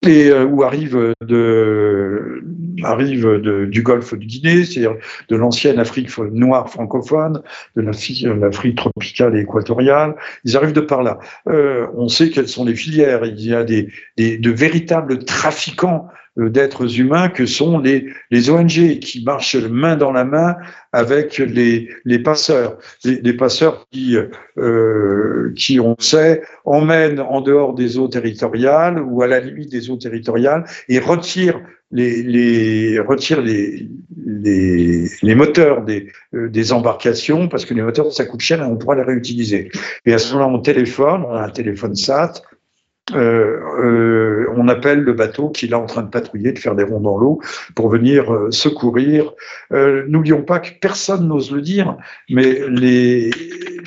[0.06, 2.42] Et euh, où arrive de,
[3.66, 4.96] du Golfe de Guinée, c'est-à-dire
[5.28, 7.42] de l'ancienne Afrique noire francophone,
[7.76, 10.14] de l'Afrique l'Afrique tropicale et équatoriale.
[10.44, 11.18] Ils arrivent de par là.
[11.48, 13.24] Euh, on sait quelles sont les filières.
[13.24, 19.22] Il y a de véritables trafiquants euh, d'êtres humains que sont les, les ONG qui
[19.24, 20.56] marchent main dans la main
[20.92, 22.78] avec les, les passeurs.
[23.04, 24.16] Les, les passeurs qui,
[24.58, 29.90] euh, qui, on sait, emmènent en dehors des eaux territoriales ou à la limite des
[29.90, 31.60] eaux territoriales et retirent
[31.92, 33.88] les, les, retirent les,
[34.26, 38.66] les, les moteurs des, euh, des embarcations parce que les moteurs, ça coûte cher et
[38.66, 39.70] on pourra les réutiliser.
[40.04, 42.42] Et à ce moment-là, on téléphone, on a un téléphone SAT,
[43.12, 46.74] euh, euh, on appelle le bateau qui est là en train de patrouiller, de faire
[46.74, 47.40] des ronds dans l'eau
[47.74, 49.32] pour venir euh, secourir.
[49.72, 51.96] Euh, N'oublions pas que personne n'ose le dire,
[52.30, 53.30] mais les,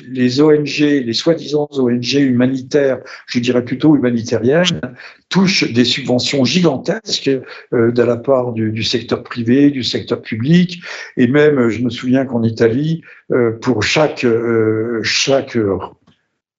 [0.08, 4.80] les ONG, les soi-disant ONG humanitaires, je dirais plutôt humanitariennes,
[5.28, 7.30] touchent des subventions gigantesques
[7.72, 10.80] euh, de la part du, du, secteur privé, du secteur public,
[11.16, 13.02] et même, je me souviens qu'en Italie,
[13.32, 15.58] euh, pour chaque euh, chaque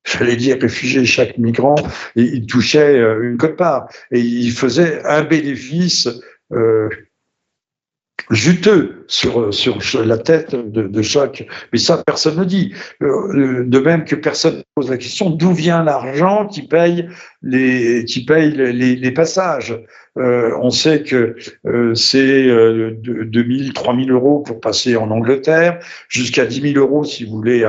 [0.06, 1.76] j'allais dire réfugié, chaque migrant,
[2.16, 6.08] il touchait une cote-part et il faisait un bénéfice
[6.52, 6.90] euh,
[8.32, 11.48] juteux sur, sur la tête de, chaque.
[11.74, 12.74] Mais ça, personne ne dit.
[13.02, 17.08] De même que personne ne pose la question d'où vient l'argent qui paye
[17.42, 19.78] les, qui paye les, passages?
[20.18, 21.36] Euh, on sait que
[21.66, 27.26] euh, c'est euh, 2000, 3000 euros pour passer en Angleterre, jusqu'à 10 000 euros si
[27.26, 27.64] vous voulez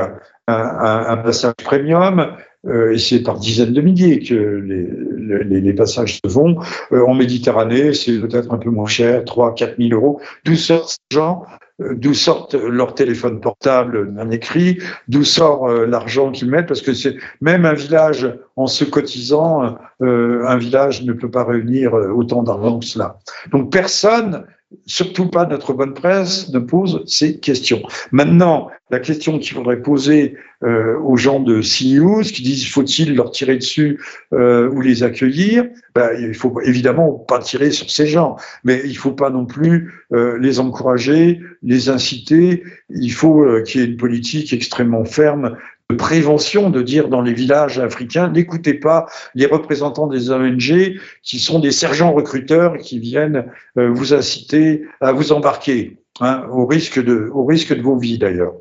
[0.46, 2.36] un, passage premium.
[2.66, 6.58] Euh, et c'est par dizaines de milliers que les, passages se font.
[6.92, 10.20] Euh, en Méditerranée, c'est peut-être un peu moins cher, 3 4 000 euros.
[10.44, 11.44] D'où sortent ces gens
[11.78, 16.92] D'où sortent leur téléphone portable d'un écrit D'où sort euh, l'argent qu'ils mettent Parce que
[16.92, 22.42] c'est même un village, en se cotisant, euh, un village ne peut pas réunir autant
[22.42, 23.18] d'argent que cela.
[23.50, 24.44] Donc personne
[24.86, 27.82] surtout pas notre bonne presse, ne pose ces questions.
[28.12, 33.30] Maintenant, la question qu'il faudrait poser euh, aux gens de CNews qui disent faut-il leur
[33.30, 34.00] tirer dessus
[34.32, 35.66] euh, ou les accueillir?
[35.94, 39.92] Ben, Il faut évidemment pas tirer sur ces gens, mais il faut pas non plus
[40.12, 42.62] euh, les encourager, les inciter.
[42.90, 45.56] Il faut euh, qu'il y ait une politique extrêmement ferme
[45.96, 51.58] prévention, de dire dans les villages africains, n'écoutez pas les représentants des ONG qui sont
[51.58, 53.46] des sergents recruteurs qui viennent
[53.78, 55.96] euh, vous inciter à vous embarquer.
[56.22, 58.52] Hein, au risque de, au risque de vos vies d'ailleurs,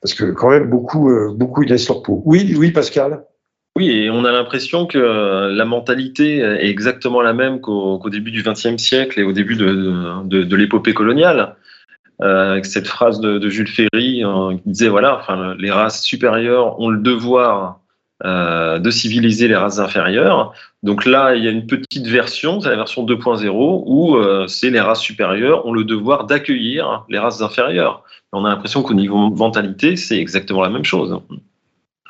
[0.00, 2.22] parce que quand même beaucoup, euh, beaucoup laissent leur peau.
[2.24, 3.24] Oui, oui, Pascal?
[3.76, 8.30] Oui, et on a l'impression que la mentalité est exactement la même qu'au qu début
[8.30, 11.56] du XXe siècle et au début de, de l'épopée coloniale.
[12.22, 16.78] Euh, avec cette phrase de, Jules Ferry euh, qui disait voilà, enfin, les races supérieures
[16.78, 17.80] ont le devoir
[18.24, 20.52] euh, de civiliser les races inférieures.
[20.84, 23.50] Donc là, il y a une petite version, c'est la version 2.0,
[23.86, 28.04] où c'est les races supérieures ont le devoir d'accueillir les races inférieures.
[28.32, 31.18] On a l'impression qu'au niveau mentalité, c'est exactement la même chose.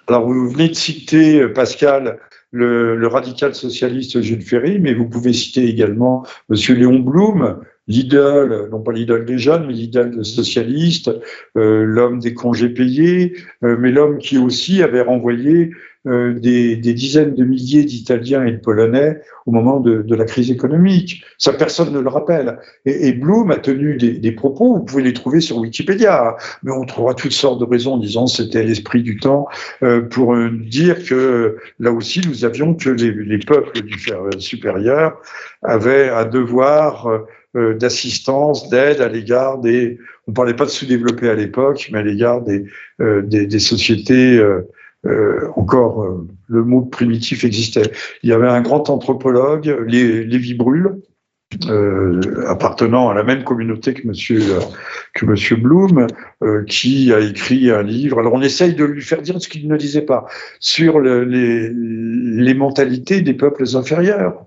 [0.09, 2.19] Alors, vous venez de citer, Pascal,
[2.51, 8.69] le, le, radical socialiste Jules Ferry, mais vous pouvez citer également Monsieur Léon Blum, l'idole,
[8.71, 11.11] non pas l'idole des jeunes, mais l'idole socialiste,
[11.57, 15.73] euh, l'homme des congés payés, euh, mais l'homme qui aussi avait renvoyé
[16.07, 21.25] euh, des, dizaines de milliers d'Italiens et de Polonais au moment de, la crise économique.
[21.39, 22.59] Ça, personne ne le rappelle.
[22.85, 26.85] Et, et Bloom a tenu des, propos, vous pouvez les trouver sur Wikipédia, mais on
[26.85, 29.47] trouvera toutes sortes de raisons en disant c'était l'esprit du temps
[30.11, 33.97] pour dire que là aussi nous avions que les, les peuples du
[34.39, 35.21] supérieur
[35.63, 41.91] avaient un devoir d'assistance, d'aide à l'égard des, on parlait pas de sous-développés à l'époque,
[41.93, 42.65] mais à l'égard des,
[42.99, 44.41] des, des, sociétés
[45.05, 47.91] euh, encore, euh, le mot primitif existait.
[48.23, 51.01] Il y avait un grand anthropologue, Lévi Brûle,
[51.69, 54.41] euh, appartenant à la même communauté que Monsieur
[55.15, 56.07] que Monsieur Bloom,
[56.43, 58.21] euh, qui a écrit un livre.
[58.21, 60.27] Alors on essaye de lui faire dire ce qu'il ne disait pas
[60.61, 64.47] sur le, les, les mentalités des peuples inférieurs.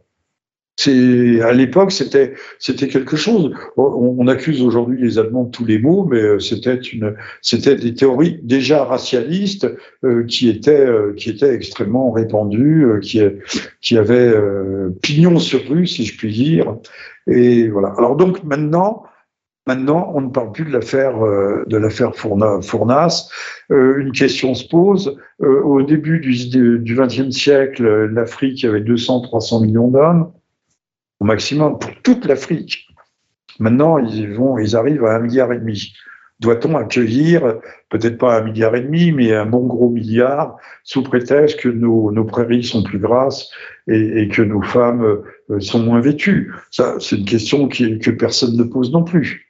[0.77, 3.53] C'est à l'époque c'était c'était quelque chose.
[3.77, 7.75] On, on accuse aujourd'hui les Allemands de tous les mots, mais euh, c'était une c'était
[7.75, 9.67] des théories déjà racialistes
[10.03, 13.21] euh, qui étaient euh, qui étaient extrêmement répandues, euh, qui
[13.81, 14.33] qui avaient
[15.01, 16.75] pignon sur rue si je puis dire.
[17.27, 17.93] Et voilà.
[17.97, 19.03] Alors donc maintenant.
[19.67, 21.15] Maintenant, on ne parle plus de l'affaire
[21.65, 23.29] de l'affaire Fournas.
[23.71, 25.17] une question se pose.
[25.39, 27.83] au début du XXe siècle,
[28.13, 30.31] l'Afrique avait 200-300 millions d'hommes
[31.25, 32.87] maximum pour toute l'Afrique.
[33.59, 35.93] Maintenant, ils vont, ils arrivent à un milliard et demi.
[36.41, 37.55] Doit-on accueillir
[37.89, 42.25] peut-être pas un milliard et demi, mais un bon gros milliard, sous prétexte que nos,
[42.25, 43.49] prairies sont plus grasses
[43.87, 46.53] et, que nos femmes euh, sont moins vêtues?
[46.71, 49.45] Ça, c'est une question que personne ne pose non plus.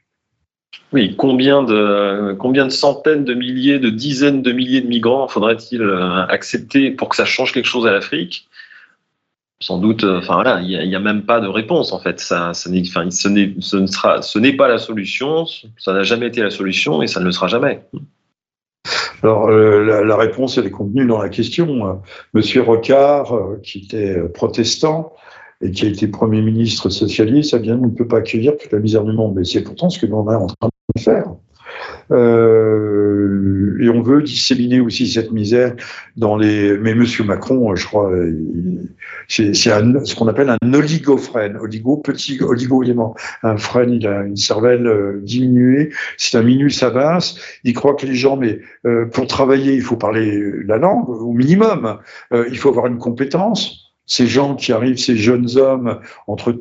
[0.94, 5.82] Oui, combien de, combien de centaines de milliers, de dizaines de milliers de migrants faudrait-il
[5.82, 8.48] euh, accepter pour que ça change quelque chose à l'Afrique?
[9.62, 12.20] Sans doute, euh, enfin voilà, il n'y a, même pas de réponse en fait.
[12.20, 15.46] Ça, ça n'est, ce n'est pas la solution.
[15.78, 17.82] Ça n'a jamais été la solution et ça ne le sera jamais.
[19.24, 22.02] Alors euh, la, réponse est contenue dans la question.
[22.34, 25.13] Monsieur Rocard, euh, qui était protestant
[25.62, 28.74] et qui a été premier ministre socialiste, a bien on ne peut pas accueillir toute
[28.74, 29.36] la misère du monde.
[29.36, 31.34] Mais c'est pourtant ce que l'on est en train de faire.
[32.12, 35.76] Euh, et on veut disséminer aussi cette misère
[36.18, 36.78] dans les.
[36.78, 38.12] Mais Monsieur Macron, je crois,
[39.28, 43.15] c'est ce qu'on appelle un oligofrène, oligo petit oligo-élément.
[43.44, 45.91] Un frêne, il a une cervelle euh, diminuée.
[46.18, 47.36] C'est un minus basse.
[47.63, 51.34] Il croit que les gens, mais euh, pour travailler, il faut parler la langue au
[51.34, 52.00] minimum.
[52.34, 56.56] Euh, il faut avoir une compétence ces gens qui arrivent, ces jeunes hommes, entre,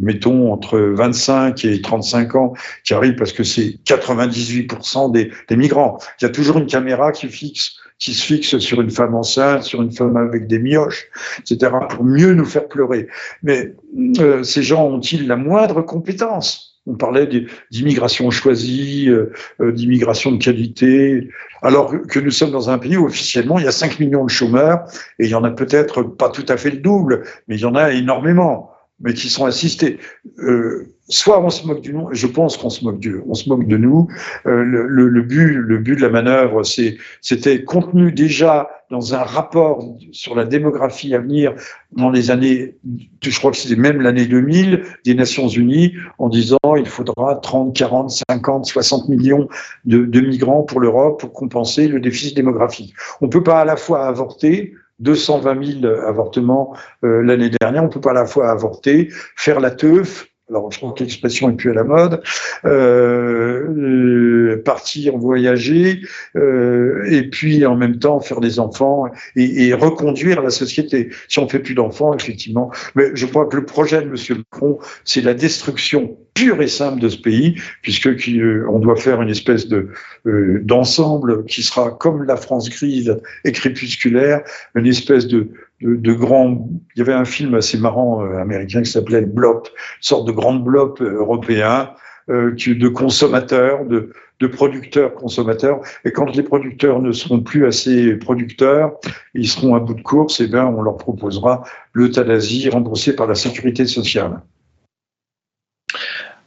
[0.00, 2.52] mettons, entre 25 et 35 ans,
[2.84, 5.98] qui arrivent parce que c'est 98% des, des, migrants.
[6.20, 9.62] Il y a toujours une caméra qui fixe, qui se fixe sur une femme enceinte,
[9.62, 11.08] sur une femme avec des mioches,
[11.40, 13.08] etc., pour mieux nous faire pleurer.
[13.42, 13.74] Mais
[14.18, 16.69] euh, ces gens ont-ils la moindre compétence?
[16.86, 17.28] On parlait
[17.70, 21.28] d'immigration choisie, euh, euh, d'immigration de qualité,
[21.62, 24.30] alors que nous sommes dans un pays où officiellement il y a 5 millions de
[24.30, 24.84] chômeurs
[25.18, 27.66] et il y en a peut-être pas tout à fait le double, mais il y
[27.66, 28.69] en a énormément,
[29.00, 29.98] mais qui sont assistés.
[30.38, 33.48] Euh, soit on se moque du nom, je pense qu'on se moque de, on se
[33.48, 34.08] moque de nous.
[34.46, 39.14] Euh, le, le, le, but, le but de la manœuvre, c'est, c'était contenu déjà dans
[39.14, 41.54] un rapport sur la démographie à venir
[41.92, 42.74] dans les années,
[43.22, 47.74] je crois que c'était même l'année 2000 des Nations Unies, en disant il faudra 30,
[47.74, 49.48] 40, 50, 60 millions
[49.84, 52.94] de, de migrants pour l'Europe pour compenser le déficit démographique.
[53.20, 57.84] On peut pas à la fois avorter 220 000 avortements euh, l'année dernière.
[57.84, 61.50] On peut pas à la fois avorter, faire la teuf, alors je crois que l'expression
[61.50, 62.22] est plus à la mode,
[62.64, 66.00] euh, euh, partir voyager,
[66.36, 71.10] euh, et puis en même temps faire des enfants et, et reconduire la société.
[71.28, 72.70] Si on fait plus d'enfants, effectivement.
[72.94, 74.16] Mais je crois que le projet de M.
[74.38, 79.20] Macron, c'est la destruction pure et simple de ce pays, puisque euh, on doit faire
[79.22, 79.88] une espèce de
[80.26, 84.42] euh, d'ensemble qui sera comme la France grise et crépusculaire,
[84.74, 85.48] une espèce de
[85.80, 86.68] de, de grands.
[86.94, 89.68] Il y avait un film assez marrant euh, américain qui s'appelait Blop,
[90.00, 91.90] sorte de grand bloc euh, européen
[92.28, 95.80] euh, de consommateurs, de, de producteurs consommateurs.
[96.04, 98.92] Et quand les producteurs ne seront plus assez producteurs,
[99.34, 103.34] ils seront à bout de course, et bien on leur proposera l'euthanasie remboursée par la
[103.34, 104.40] sécurité sociale.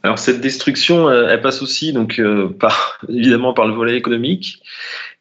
[0.04, 4.62] Alors cette destruction, elle passe aussi donc euh, par évidemment par le volet économique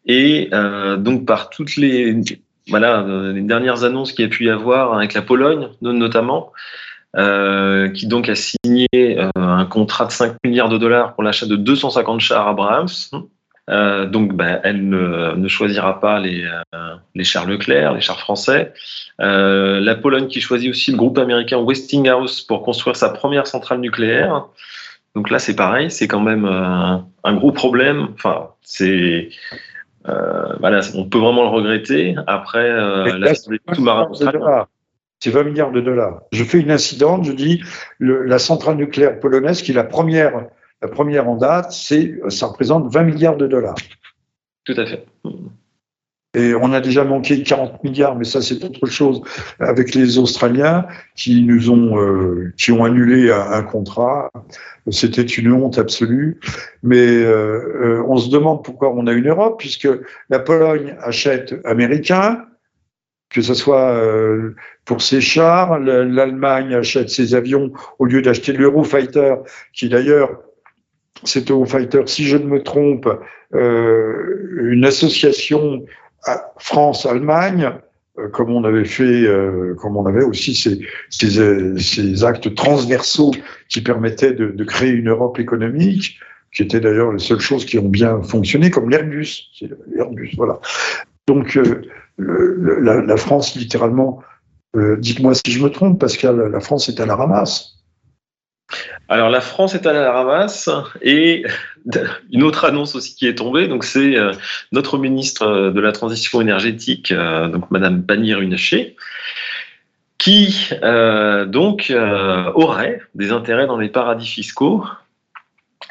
[0.06, 2.14] et euh, donc par toutes les
[2.70, 6.52] voilà, euh, les dernières annonces qu'il y a pu y avoir avec la Pologne, notamment,
[7.16, 11.46] euh, qui donc a signé euh, un contrat de 5 milliards de dollars pour l'achat
[11.46, 12.88] de 250 chars Abrams.
[13.70, 16.44] Euh, donc, bah, elle ne, choisira pas les,
[17.24, 18.74] chars Leclerc, les chars français.
[19.20, 24.46] La Pologne qui choisit aussi le groupe américain Westinghouse pour construire sa première centrale nucléaire.
[25.16, 28.08] Donc là, c'est pareil, c'est quand même un gros problème.
[28.16, 29.30] Enfin, c'est
[30.06, 32.16] voilà, on peut vraiment le regretter.
[32.28, 33.34] Après, la
[35.24, 36.22] c'est 20 milliards de dollars.
[36.34, 37.64] Je fais une incidente, je dis
[38.02, 40.48] la centrale nucléaire polonaise, qui est la première,
[40.82, 43.76] la première en date, c'est, ça représente 20 milliards de dollars.
[44.66, 45.06] Tout à fait.
[46.36, 49.22] Et on a déjà manqué 40 milliards, mais ça c'est autre chose
[49.60, 54.32] avec les Australiens qui nous ont euh, qui ont annulé un, contrat.
[54.90, 56.40] C'était une honte absolue.
[56.82, 59.88] Mais euh, euh, on se demande pourquoi on a une Europe, puisque
[60.30, 62.46] la Pologne achète américain,
[63.30, 64.00] que ce soit
[64.86, 69.36] pour ses chars, l'Allemagne achète ses avions au lieu d'acheter l'Eurofighter,
[69.72, 70.42] qui d'ailleurs
[71.24, 73.08] cet Eurofighter, si je ne me trompe,
[73.54, 75.84] une association
[76.58, 77.74] France-Allemagne,
[78.20, 83.32] euh, comme on avait fait, euh, comme on avait aussi ces, ces, euh, actes transversaux
[83.70, 86.20] qui permettaient de, créer une Europe économique,
[86.54, 89.50] qui étaient d'ailleurs les seules choses qui ont bien fonctionné, comme l'Airbus.
[90.38, 90.60] Voilà.
[91.28, 91.58] Donc
[92.20, 94.22] la, la, France, littéralement,
[94.76, 97.80] dites-moi si je me trompe, Pascal, la France est à la ramasse.
[99.14, 100.72] Alors la France est à la ramasse
[101.04, 101.46] et
[102.32, 104.32] une autre annonce aussi qui est tombée, donc c'est euh,
[104.72, 108.96] notre ministre de la transition énergétique, euh, donc Madame Pannier-Runacher,
[110.18, 111.94] qui euh, donc
[112.56, 114.84] aurait des intérêts dans les paradis fiscaux,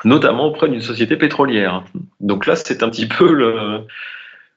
[0.05, 1.85] notamment auprès d'une société pétrolière.
[2.19, 3.83] Donc là, c'est un petit peu le,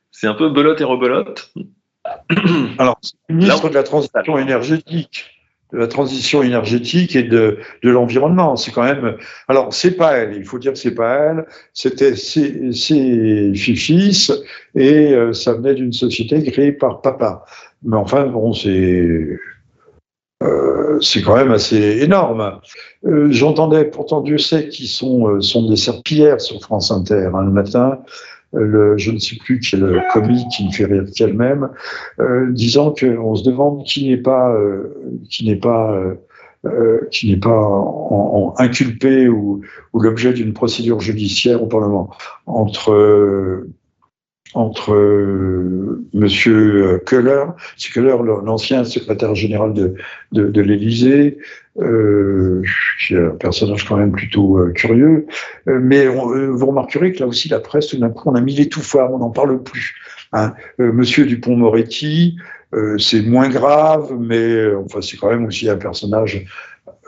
[0.10, 1.54] c'est un peu belote et rebelote.
[2.80, 3.00] Alors,
[3.30, 5.35] ministre de la transition énergétique
[5.76, 8.56] de la transition énergétique et de, de l'environnement.
[8.56, 9.18] C'est quand même.
[9.48, 10.36] Alors, c'est pas elle.
[10.36, 11.46] Il faut dire que c'est pas elle.
[11.74, 14.32] C'était ses, ses fils
[14.74, 17.46] et euh, ça venait d'une société créée par papa.
[17.84, 19.38] Mais enfin, bon, c'est.
[20.44, 22.60] Euh, c'est quand même assez énorme.
[23.06, 27.52] Euh, J'entendais, pourtant Dieu sait qu'ils sont, sont des serpillères sur France Inter hein, le
[27.52, 28.00] matin
[28.54, 31.70] le, je ne sais plus quel comique qui me fait rire qu'elle-même,
[32.20, 36.16] euh, disant qu'on se demande qui n'est pas, euh, qui n'est pas, euh,
[36.66, 39.62] euh qui n'est pas en, en inculpé ou,
[39.94, 42.10] ou l'objet d'une procédure judiciaire au Parlement.
[42.46, 43.66] Entre
[44.54, 47.46] entre euh, Monsieur Keller,
[47.78, 49.96] c'est Keller, l'ancien secrétaire général de,
[50.32, 51.38] de, l'Élysée,
[51.82, 52.64] euh,
[53.06, 55.28] qui est un personnage quand même plutôt euh, curieux.
[55.68, 58.56] Euh, mais vous remarquerez que là aussi, la presse, tout d'un coup, on a mis
[58.56, 59.94] l'étouffoir, on n'en parle plus.
[60.32, 60.54] Hein.
[60.80, 62.38] Monsieur Dupont-Moretti,
[62.98, 66.46] c'est moins grave, mais enfin, c'est quand même aussi un personnage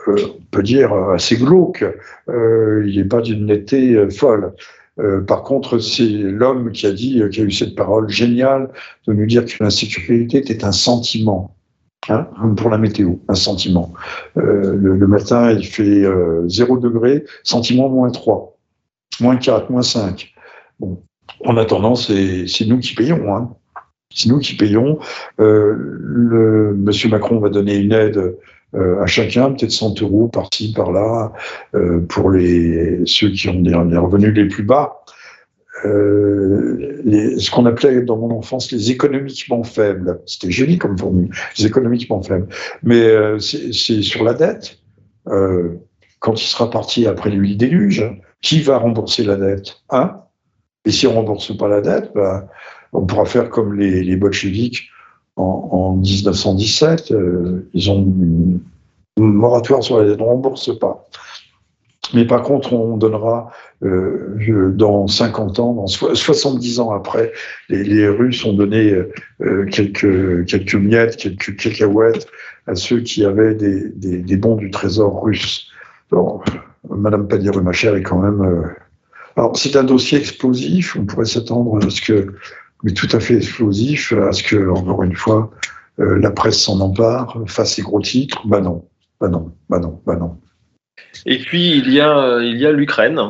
[0.06, 0.14] on
[0.50, 1.84] peut dire assez glauque.
[2.28, 4.52] il n'est pas d'une netteté folle.
[5.00, 8.70] Euh, par contre, c'est l'homme qui a dit, qui a eu cette parole géniale
[9.06, 11.54] de nous dire que l'insécurité était un sentiment.
[12.10, 12.26] Hein,
[12.56, 13.92] pour la météo, un sentiment.
[14.38, 18.56] Euh, le, matin, il fait euh, 0 degré, sentiment moins 3,
[19.20, 20.32] moins 4, moins 5.
[20.80, 21.02] Bon.
[21.44, 23.34] En attendant, c'est nous qui payons.
[23.34, 23.50] Hein.
[24.14, 24.98] C'est nous qui payons.
[25.38, 28.38] Euh, Monsieur Macron va donner une aide euh,
[28.74, 31.32] à chacun, peut-être 100 euros par-ci, par-là,
[31.74, 35.00] euh, pour les, ceux qui ont des, revenus les plus bas.
[35.84, 37.02] Euh,
[37.38, 40.20] ce qu'on appelait dans mon enfance les économiquement faibles.
[40.26, 42.48] C'était joli comme formule, les économiquement faibles.
[42.82, 44.78] Mais euh, c'est sur la dette.
[45.28, 45.76] Euh,
[46.18, 48.04] quand il sera parti après le déluge,
[48.42, 49.76] qui va rembourser la dette?
[49.90, 50.20] Hein
[50.84, 52.48] Et si on rembourse pas la dette, ben,
[52.92, 54.90] on pourra faire comme les, les bolcheviks
[55.38, 57.12] en, 1917.
[57.12, 58.60] Euh, ils ont une
[59.16, 61.08] moratoire sur on ne pas.
[62.14, 63.50] Mais par contre, on donnera
[63.82, 67.32] euh, dans 50 ans, dans 70 ans après,
[67.68, 68.94] les, Russes ont donné
[69.42, 72.26] euh, quelques, quelques miettes, quelques cacahuètes
[72.66, 75.68] à ceux qui avaient des, des, bons du trésor russe.
[76.10, 76.44] Donc,
[76.88, 78.72] Madame Padir-Rumacher est quand même.
[79.36, 80.96] alors, c'est un dossier explosif.
[80.96, 82.34] On pourrait s'attendre à ce que
[82.82, 85.50] mais tout à fait explosif à ce que, encore une fois,
[86.00, 88.46] euh, la presse s'en empare, fasse ses gros titres.
[88.46, 88.84] Bah non,
[89.20, 90.38] bah non, bah non, bah non.
[91.26, 93.20] Et puis il y a, il y a l'Ukraine,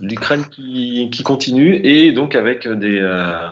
[0.00, 3.48] l'Ukraine qui, continue et donc avec des, euh,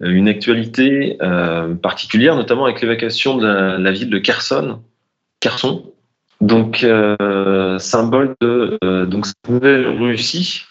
[0.00, 4.80] une actualité euh, particulière, notamment avec l'évacuation de la, ville de Kherson,
[6.40, 10.62] donc euh, symbole de euh, donc nouvelle Russie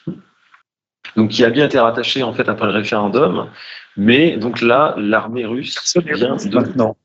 [1.19, 3.49] donc qui a bien été rattaché en fait après le référendum.
[3.97, 5.75] Mais donc là, l'armée russe
[6.15, 6.55] vient de...
[6.55, 6.95] maintenant.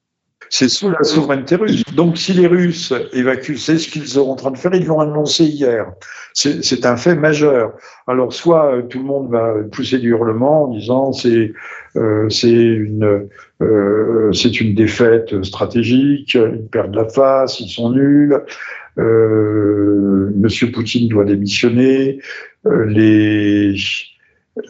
[0.51, 1.83] c'est sous la souveraineté russe.
[1.97, 5.01] Donc si les Russes évacuent, c'est ce qu'ils sont en train de faire, ils l'ont
[5.01, 5.87] annoncé hier.
[6.33, 7.73] C'est un fait majeur.
[8.07, 11.53] Alors soit euh, tout le monde va pousser du hurlement en disant c'est
[11.97, 13.29] euh, c'est une
[13.62, 18.41] euh, c'est une défaite stratégique, ils perdent la face, ils sont nuls.
[18.99, 22.20] Euh, Monsieur Poutine doit démissionner.
[22.66, 23.74] Euh, les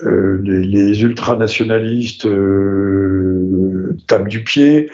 [0.04, 4.90] euh, les, ultranationalistes euh, tapent du pied.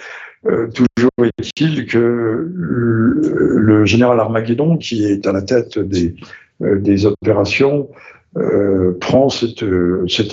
[0.74, 6.14] Toujours est-il que le, le, général Armageddon, qui est à la tête des,
[6.61, 7.91] des opérations,
[9.01, 9.64] prend cette,
[10.09, 10.33] cette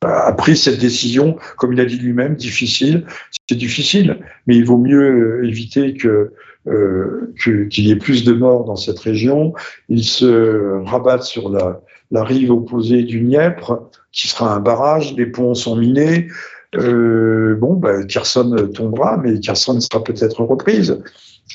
[0.00, 3.04] a pris cette décision, comme il a dit lui-même, difficile.
[3.48, 6.32] C'est difficile, mais il vaut mieux éviter que
[6.66, 9.54] euh, qu'il y ait plus de morts dans cette région.
[9.88, 11.80] Il se rabattent sur la,
[12.24, 13.78] rive opposée du Dniepr,
[14.12, 16.28] qui sera un barrage, les ponts sont minés.
[16.74, 21.02] Euh, bon, ben, Kherson tombera, mais Kherson sera peut-être reprise.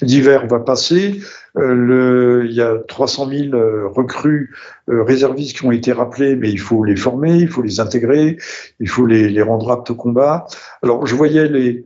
[0.01, 1.19] L'hiver va passer.
[1.55, 4.55] Euh, il y a 300 000 euh, recrues
[4.87, 8.37] réservistes qui ont été rappelés, mais il faut les former, il faut les intégrer,
[8.79, 10.47] il faut les, les rendre aptes au combat.
[10.81, 11.85] Alors, je voyais les,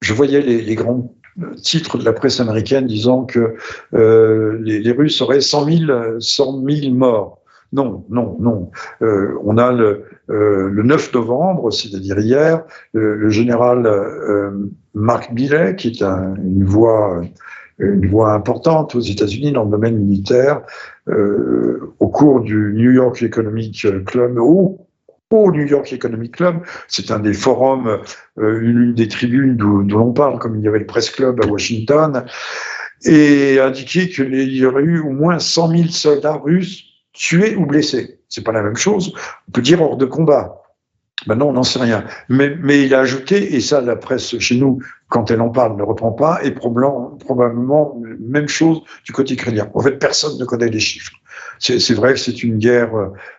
[0.00, 1.14] je voyais les, les grands
[1.62, 3.54] titres de la presse américaine disant que
[3.94, 7.40] euh, les, Russes auraient 100 000, 100 000 morts.
[7.72, 8.70] Non, non, non.
[9.02, 12.62] Euh, on a le, euh, le 9 novembre, c'est-à-dire hier,
[12.92, 17.20] le, le général euh, Mark Billet, qui est un, une voix
[17.78, 20.62] une voix importante aux États-Unis dans le domaine militaire,
[21.08, 24.83] euh, au cours du New York Economic Club, ou
[25.38, 26.62] au New York Economic Club.
[26.88, 28.00] C'est un des forums,
[28.38, 31.46] euh, une des tribunes d'où l'on parle, comme il y avait le Press Club à
[31.46, 32.24] Washington,
[33.04, 38.20] et indiqué qu'il y aurait eu au moins 100 000 soldats russes tués ou blessés.
[38.28, 39.12] C'est pas la même chose.
[39.48, 40.60] On peut dire hors de combat.
[41.26, 42.04] Maintenant, on n'en sait rien.
[42.28, 45.76] Mais, mais, il a ajouté, et ça, la presse chez nous, quand elle en parle,
[45.76, 49.70] ne reprend pas, et probablement, probablement même chose du côté ukrainien.
[49.74, 51.12] En fait, personne ne connaît les chiffres.
[51.58, 52.90] C'est vrai que c'est une guerre,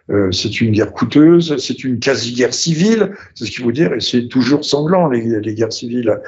[0.09, 3.99] euh, c'est une guerre coûteuse, c'est une quasi-guerre civile, c'est ce qu'il faut dire, et
[3.99, 6.19] c'est toujours sanglant les, guerres civiles.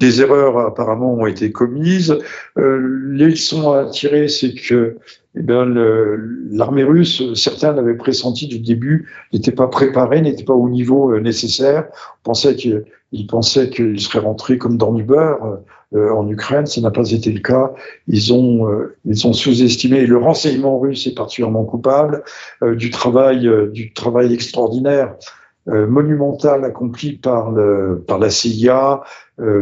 [0.00, 2.16] Des erreurs apparemment ont été commises.
[2.58, 4.96] Euh, les leçons à tirer, c'est que
[5.38, 5.42] eh
[6.50, 11.20] l'armée russe, certains l'avaient pressenti du début, n'était pas préparée, n'était pas au niveau euh,
[11.20, 11.88] nécessaire.
[12.24, 15.60] On pensait qu'ils pensaient qu'ils seraient rentrés comme dans du beurre
[15.94, 16.66] en Ukraine.
[16.66, 17.72] Ça n'a pas été le cas.
[18.08, 20.06] Ils ont, euh, ils ont sous-estimé.
[20.06, 22.24] Le renseignement russe est particulièrement coupable
[22.62, 25.14] euh, du travail, euh, du travail extraordinaire,
[25.68, 29.02] euh, monumental accompli par le, par la CIA,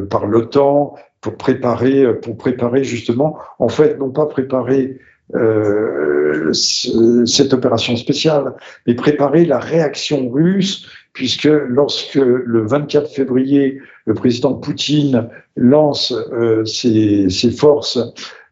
[0.09, 5.01] par l'OTAN pour préparer, pour préparer justement, en fait, non pas préparer
[5.35, 8.55] euh, cette opération spéciale,
[8.87, 16.65] mais préparer la réaction russe, puisque lorsque le 24 février, le président Poutine lance euh,
[16.65, 17.99] ses, forces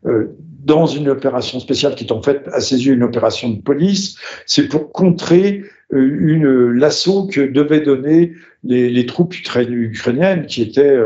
[0.07, 0.29] euh,
[0.65, 4.17] dans une opération spéciale qui est en fait à ses yeux une opération de police,
[4.47, 8.33] c'est pour contrer euh, l'assaut que devaient donner
[8.65, 10.97] les troupes ukrainiennes qui étaient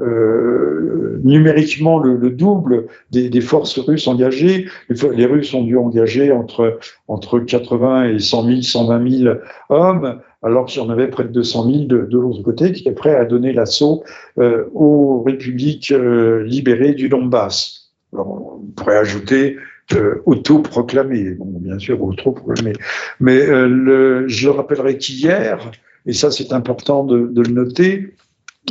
[0.00, 4.66] euh, numériquement le, le double des, forces russes engagées.
[4.88, 6.78] Les, Russes ont dû engager entre,
[7.08, 9.34] entre 80 et 100 000, 120 000
[9.70, 12.92] hommes, alors qu'il y en avait près de 200 000 de, l'autre côté qui étaient
[12.92, 14.04] prêts à donner l'assaut
[14.38, 17.92] euh, aux républiques euh, libérées du Donbass.
[18.12, 19.56] On pourrait ajouter
[19.94, 22.74] euh, autoproclamé, bon, bien sûr, autoproclamé.
[23.20, 25.70] Mais je rappellerai qu'hier,
[26.06, 28.14] et ça c'est important de, le noter,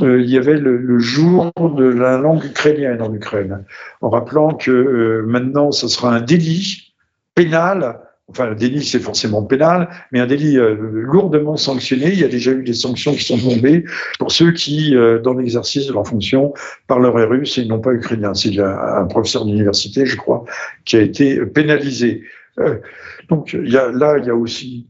[0.01, 3.63] euh, il y avait le, le, jour de la langue ukrainienne en Ukraine,
[4.01, 6.93] en rappelant que euh, maintenant, ce sera un délit
[7.35, 7.99] pénal.
[8.29, 12.13] Enfin, un délit, c'est forcément pénal, mais un délit euh, lourdement sanctionné.
[12.13, 13.83] Il y a déjà eu des sanctions qui sont tombées
[14.17, 16.53] pour ceux qui, euh, dans l'exercice de leur fonction,
[16.87, 18.33] parleraient russe et non pas ukrainien.
[18.33, 20.45] C'est un, un, professeur d'université, je crois,
[20.85, 22.23] qui a été pénalisé.
[22.59, 22.77] Euh,
[23.29, 24.87] donc, il y a, là, il y a aussi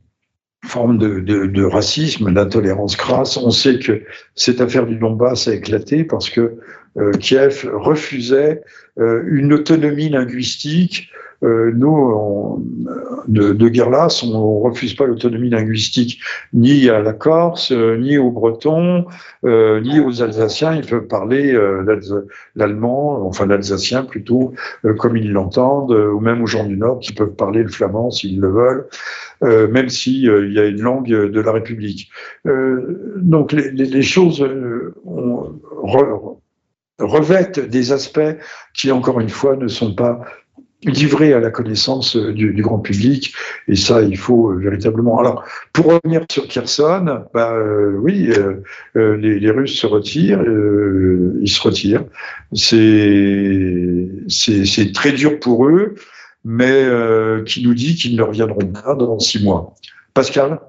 [0.64, 3.38] forme de, de, de racisme, d'intolérance crasse.
[3.38, 4.02] On sait que
[4.36, 6.56] cette affaire du Donbass a éclaté parce que
[6.98, 8.62] euh, Kiev refusait
[9.00, 11.10] euh, une autonomie linguistique.
[11.44, 12.64] Euh, nous, on,
[13.28, 16.22] de, de Guerlas, on ne refuse pas l'autonomie linguistique
[16.54, 19.06] ni à la Corse, euh, ni aux Bretons,
[19.44, 20.74] euh, ni aux Alsaciens.
[20.76, 21.84] Ils peuvent parler euh,
[22.56, 24.54] l'allemand, enfin l'alsacien plutôt,
[24.98, 28.40] comme ils l'entendent, ou même aux gens du Nord qui peuvent parler le flamand s'ils
[28.40, 28.86] le veulent.
[29.44, 32.10] Euh, même s'il euh, y a une langue de la République.
[32.48, 34.42] Euh, donc les, choses
[37.00, 38.22] revêtent des aspects
[38.74, 40.22] qui, encore une fois, ne sont pas
[40.84, 43.34] livré à la connaissance du, grand public.
[43.68, 45.20] Et ça, il faut véritablement.
[45.20, 47.58] Alors, pour revenir sur Kherson, bah,
[47.96, 48.30] oui,
[48.96, 50.44] les, Russes se retirent,
[51.42, 52.06] ils se retirent.
[54.28, 55.96] C'est très dur pour eux,
[56.44, 56.86] mais
[57.46, 59.76] qui nous dit qu'ils ne reviendront pas dans six mois.
[60.14, 60.60] Pascal?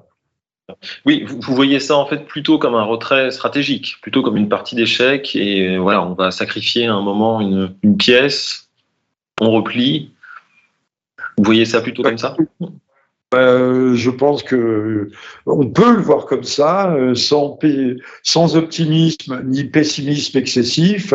[1.05, 4.75] Oui, vous, voyez ça en fait plutôt comme un retrait stratégique, plutôt comme une partie
[4.75, 5.35] d'échec.
[5.35, 8.69] Et voilà, on va sacrifier à un moment une, une pièce,
[9.41, 10.11] on replie.
[11.37, 12.35] Vous voyez ça plutôt comme ça?
[13.33, 15.09] Euh, je pense que
[15.45, 17.57] on peut le voir comme ça, euh, sans,
[18.55, 21.13] optimisme ni pessimisme excessif.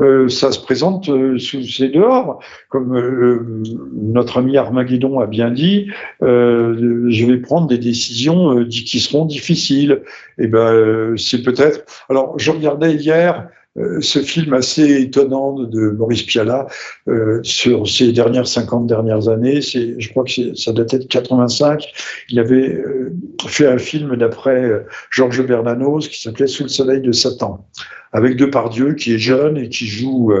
[0.00, 1.04] Euh, ça se présente
[1.38, 5.90] sous ces dehors, comme notre ami Armageddon a bien dit.
[6.20, 10.02] je vais prendre des décisions qui seront difficiles.
[10.38, 11.84] Et eh ben, c'est peut-être.
[12.08, 13.59] Alors, je regardais hier euh,
[14.00, 16.66] ce film assez étonnant de Maurice Pialat
[17.08, 19.60] euh, sur ces dernières 50 dernières années.
[19.60, 21.84] Je crois que ça datait de 85.
[22.28, 23.12] Il avait euh,
[23.46, 27.66] fait un film d'après Georges Bernanos qui s'appelait Sous le soleil de Satan,
[28.12, 30.32] avec Depardieu qui est jeune et qui joue,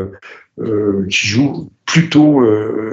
[0.58, 2.44] qui joue plutôt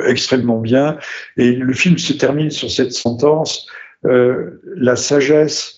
[0.05, 0.97] extrêmement bien.
[1.37, 3.67] Et le film se termine sur cette sentence.
[4.03, 5.76] la sagesse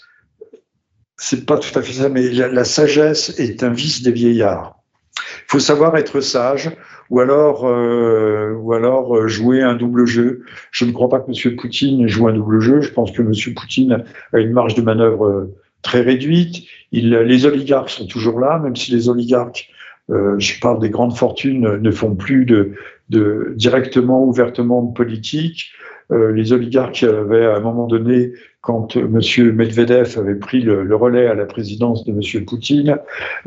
[1.19, 4.79] c'est pas tout à fait ça, mais la, sagesse est un vice des vieillards.
[5.17, 6.71] Il faut savoir être sage,
[7.09, 10.43] ou alors, euh, ou alors euh, jouer un double jeu.
[10.71, 11.55] Je ne crois pas que M.
[11.57, 12.79] Poutine joue un double jeu.
[12.79, 13.33] Je pense que M.
[13.53, 16.63] Poutine a une marge de manœuvre euh, très réduite.
[16.93, 19.69] Il, les oligarques sont toujours là, même si les oligarques,
[20.09, 22.71] je parle des grandes fortunes, ne font plus de,
[23.09, 25.71] de directement, ouvertement de politique.
[26.09, 28.31] les oligarques avaient à un moment donné
[28.61, 29.55] quand euh, M.
[29.55, 32.45] Medvedev avait pris le, relais à la présidence de M.
[32.45, 32.97] Poutine,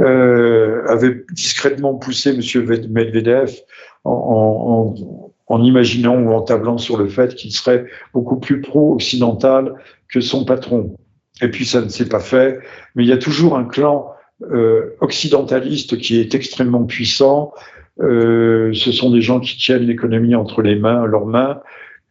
[0.01, 2.87] euh, avait discrètement poussé M.
[2.91, 3.53] Medvedev
[4.05, 4.95] en,
[5.63, 7.85] imaginant ou en tablant sur le fait qu'il serait
[8.15, 9.75] beaucoup plus pro-occidental
[10.09, 10.97] que son patron.
[11.43, 12.59] Et puis ça ne s'est pas fait,
[12.95, 14.09] mais il y a toujours un clan
[14.51, 17.53] euh, occidentaliste qui est extrêmement puissant.
[17.99, 21.61] ce sont des gens qui tiennent l'économie entre les mains, leurs mains,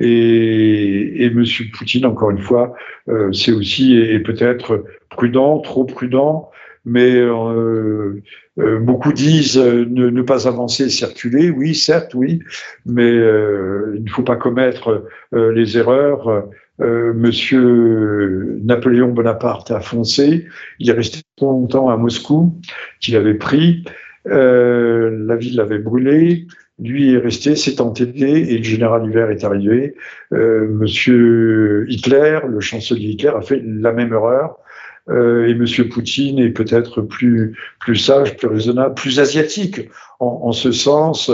[0.02, 1.44] et, et M.
[1.74, 2.74] Poutine, encore une fois,
[3.10, 6.50] euh, c'est aussi et, peut-être prudent, trop prudent,
[6.86, 8.22] mais euh,
[8.60, 11.52] euh, beaucoup disent ne, ne, pas avancer, circuler.
[11.52, 12.40] Oui, certes, oui,
[12.86, 16.48] mais il ne faut pas commettre les erreurs.
[16.80, 20.48] Monsieur Napoléon Bonaparte a foncé.
[20.80, 22.60] Il est resté longtemps à Moscou,
[23.00, 23.84] qu'il avait pris.
[24.26, 26.48] la ville l'avait brûlé.
[26.82, 29.96] Lui est resté, s'est entêté et le général Hiver est arrivé.
[30.34, 34.58] Euh, Monsieur Hitler, le chancelier Hitler, a fait la même erreur.
[35.10, 40.52] Euh, et Monsieur Poutine est peut-être plus plus sage, plus raisonnable, plus asiatique en, en
[40.52, 41.32] ce sens.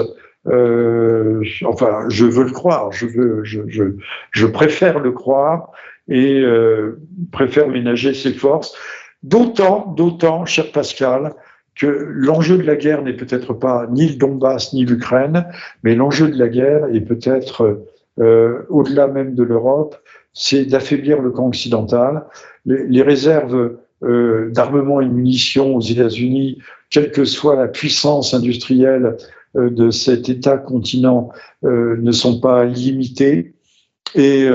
[0.47, 3.83] Euh, enfin, je veux le croire, je veux, je, je,
[4.31, 5.71] je préfère le croire
[6.07, 6.99] et euh,
[7.31, 8.73] préfère ménager ses forces.
[9.23, 11.33] D'autant, d'autant, cher Pascal,
[11.79, 15.45] que l'enjeu de la guerre n'est peut-être pas ni le Donbass ni l'Ukraine,
[15.83, 17.83] mais l'enjeu de la guerre est peut-être
[18.19, 19.95] euh, au-delà même de l'Europe,
[20.33, 22.25] c'est d'affaiblir le camp occidental.
[22.65, 26.59] Les, réserves euh, d'armement et munitions aux États-Unis,
[26.89, 29.17] quelle que soit la puissance industrielle
[29.55, 31.29] euh, de cet État-continent,
[31.63, 33.53] ne sont pas illimitées.
[34.15, 34.47] Et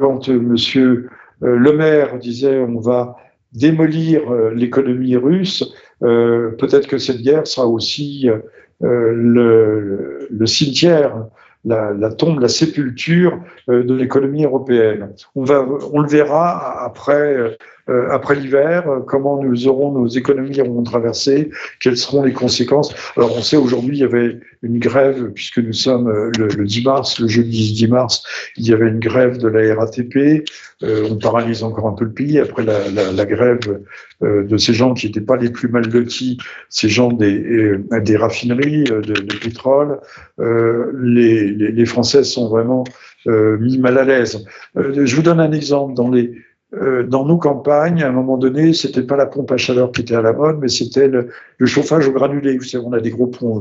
[0.00, 1.08] quand Monsieur
[1.40, 3.16] Le Maire disait on va
[3.52, 4.22] démolir
[4.54, 5.72] l'économie russe,
[6.02, 11.26] euh, peut-être que cette guerre sera aussi euh, le, le, cimetière,
[11.64, 15.10] la, la, tombe, la sépulture euh, de l'économie européenne.
[15.34, 17.56] On, va, on le verra après
[17.88, 22.94] euh, après l'hiver, euh, comment nous aurons nos économies auront traversé, quelles seront les conséquences.
[23.16, 26.84] Alors on sait aujourd'hui il y avait une grève puisque nous sommes euh, le, 10
[26.84, 28.22] mars, le jeudi 10 mars,
[28.56, 30.44] il y avait une grève de la RATP.
[30.82, 33.80] on paralyse encore un peu le pays après la, la, la grève
[34.20, 38.84] de ces gens qui n'étaient pas les plus mal lotis, ces gens des, des raffineries
[38.84, 39.98] de, de pétrole.
[40.38, 42.84] Les, les, les, Français sont vraiment
[43.26, 44.44] mis mal à l'aise.
[44.76, 46.32] je vous donne un exemple dans les
[46.74, 50.02] euh, dans nos campagnes, à un moment donné, c'était pas la pompe à chaleur qui
[50.02, 51.30] était à la mode, mais c'était le,
[51.64, 52.58] chauffage au granulé.
[52.58, 53.60] Vous savez, on a des gros ponts,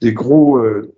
[0.00, 0.90] des, gros euh,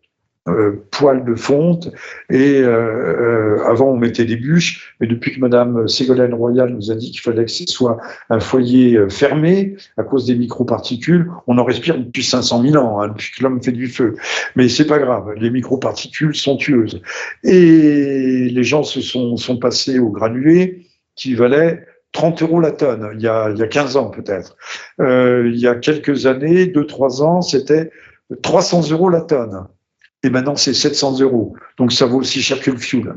[0.48, 1.90] euh, poêles de fonte,
[2.30, 7.10] et avant on mettait des bûches, mais depuis que Madame Ségolène Royal nous a dit
[7.10, 7.98] qu'il fallait que ce soit
[8.30, 13.08] un foyer fermé à cause des microparticules, on en respire depuis 500 000 ans, hein,
[13.08, 14.14] depuis que l'homme fait du feu.
[14.54, 17.02] Mais c'est pas grave, les microparticules sont tueuses.
[17.42, 23.10] Et les gens se sont, sont passés au granulé qui valait 30 euros la tonne,
[23.14, 24.56] il y a, il y a 15 ans peut-être.
[25.00, 27.90] Euh, il y a quelques années, 2-3 ans, c'était
[28.42, 29.66] 300 euros la tonne.
[30.22, 31.54] et maintenant c'est 700 euros.
[31.78, 33.14] Donc ça vaut aussi cher que le fuel.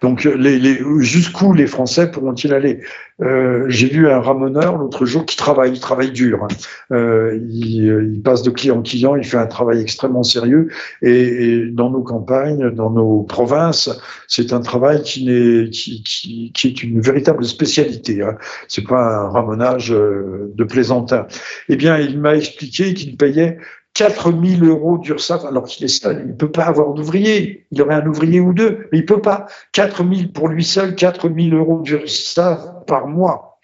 [0.00, 2.80] Donc, les, les, jusqu'où les Français pourront-ils aller?
[3.20, 6.44] Euh, J'ai vu un ramoneur l'autre jour qui travaille, il travaille dur.
[6.44, 6.48] Hein.
[6.92, 10.68] Euh, il, il, passe de client en client, il fait un travail extrêmement sérieux.
[11.02, 13.90] Et, et dans nos campagnes, dans nos provinces,
[14.26, 18.22] c'est un travail qui, n'est, qui, qui, qui, est une véritable spécialité.
[18.22, 18.38] Hein.
[18.68, 21.26] C'est pas un ramonage euh, de plaisantin.
[21.68, 23.58] Eh bien, il m'a expliqué qu'il payait
[23.94, 26.22] 4000 euros d'URSSAF alors qu'il est seul.
[26.24, 27.66] Il ne peut pas avoir d'ouvrier.
[27.70, 29.46] Il aurait un ouvrier ou deux, mais il peut pas.
[29.72, 33.60] 4000 pour lui seul, 4000 euros d'URSSAF par mois.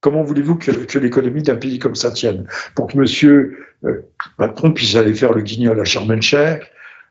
[0.00, 2.46] Comment voulez-vous que, l'économie d'un pays comme ça tienne?
[2.74, 4.04] Pour que monsieur euh,
[4.38, 6.62] Macron puisse aller faire le guignol à Sharm el-Sheikh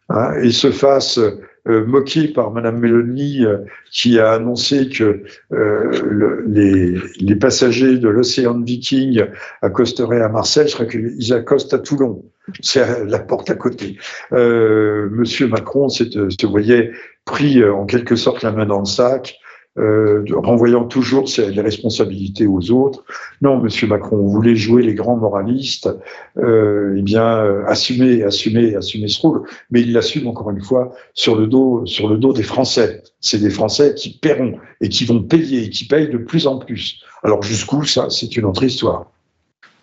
[0.10, 1.20] hein, et se fasse
[1.66, 3.58] moqué par Madame Mélanie, euh,
[3.92, 9.26] qui a annoncé que euh, les, les, passagers de l'Océan Viking
[9.62, 12.24] accosteraient à Marseille, je crois qu'ils accostent à Toulon.
[12.62, 13.98] C'est la porte à côté.
[14.32, 16.92] Monsieur Macron se voyait
[17.26, 19.41] pris en quelque sorte la main dans le sac
[19.78, 23.06] euh, renvoyant toujours les responsabilités aux autres.
[23.42, 25.90] Non, Monsieur Macron, vous voulez jouer les grands moralistes,
[26.38, 30.94] euh, eh bien, euh, assumer, assumer, assumer ce rôle, mais il l'assume encore une fois
[31.14, 33.04] sur le dos, sur le dos des Français.
[33.22, 36.58] C'est des Français qui paieront et qui vont payer et qui payent de plus en
[36.58, 37.02] plus.
[37.24, 39.06] Alors jusqu'où ça, c'est une autre histoire.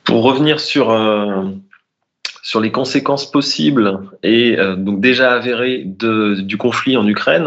[0.04, 1.44] Pour revenir sur euh,
[2.48, 7.46] sur les conséquences possibles et euh, donc déjà avérées du conflit en Ukraine,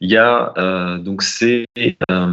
[0.00, 2.32] il y a euh, donc euh,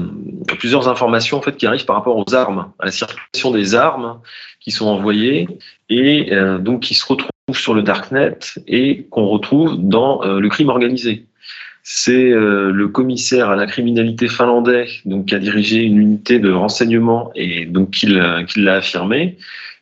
[0.57, 4.21] plusieurs informations en fait qui arrivent par rapport aux armes, à la circulation des armes
[4.61, 5.49] qui sont envoyées
[5.89, 11.25] et donc qui se retrouvent sur le darknet et qu'on retrouve dans le crime organisé.
[11.83, 17.31] C'est le commissaire à la criminalité finlandais donc qui a dirigé une unité de renseignement
[17.35, 19.37] et donc qui l'a affirmé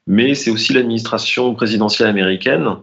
[0.08, 2.78] mais c'est aussi l'administration présidentielle américaine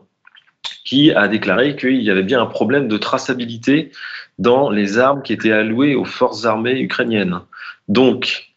[0.85, 3.93] qui a déclaré qu'il y avait bien un problème de traçabilité
[4.39, 7.41] dans les armes qui étaient allouées aux forces armées ukrainiennes.
[7.89, 8.51] Donc,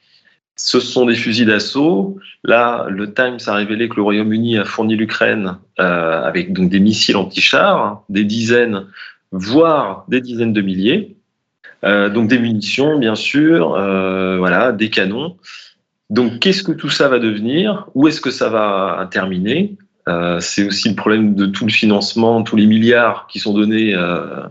[0.56, 2.18] ce sont des fusils d'assaut.
[2.44, 6.80] Là, le Times a révélé que le Royaume-Uni a fourni l'Ukraine euh, avec donc des
[6.80, 8.86] missiles anti-chars, des dizaines,
[9.32, 11.16] voire des dizaines de milliers.
[11.84, 15.38] Euh, donc des munitions, bien sûr, euh, voilà, des canons.
[16.10, 17.88] Donc, qu'est-ce que tout ça va devenir?
[17.96, 19.78] Où est-ce que ça va terminer?
[20.08, 23.94] Euh, C'est aussi le problème de tout le financement, tous les milliards qui sont donnés
[23.96, 24.44] euh,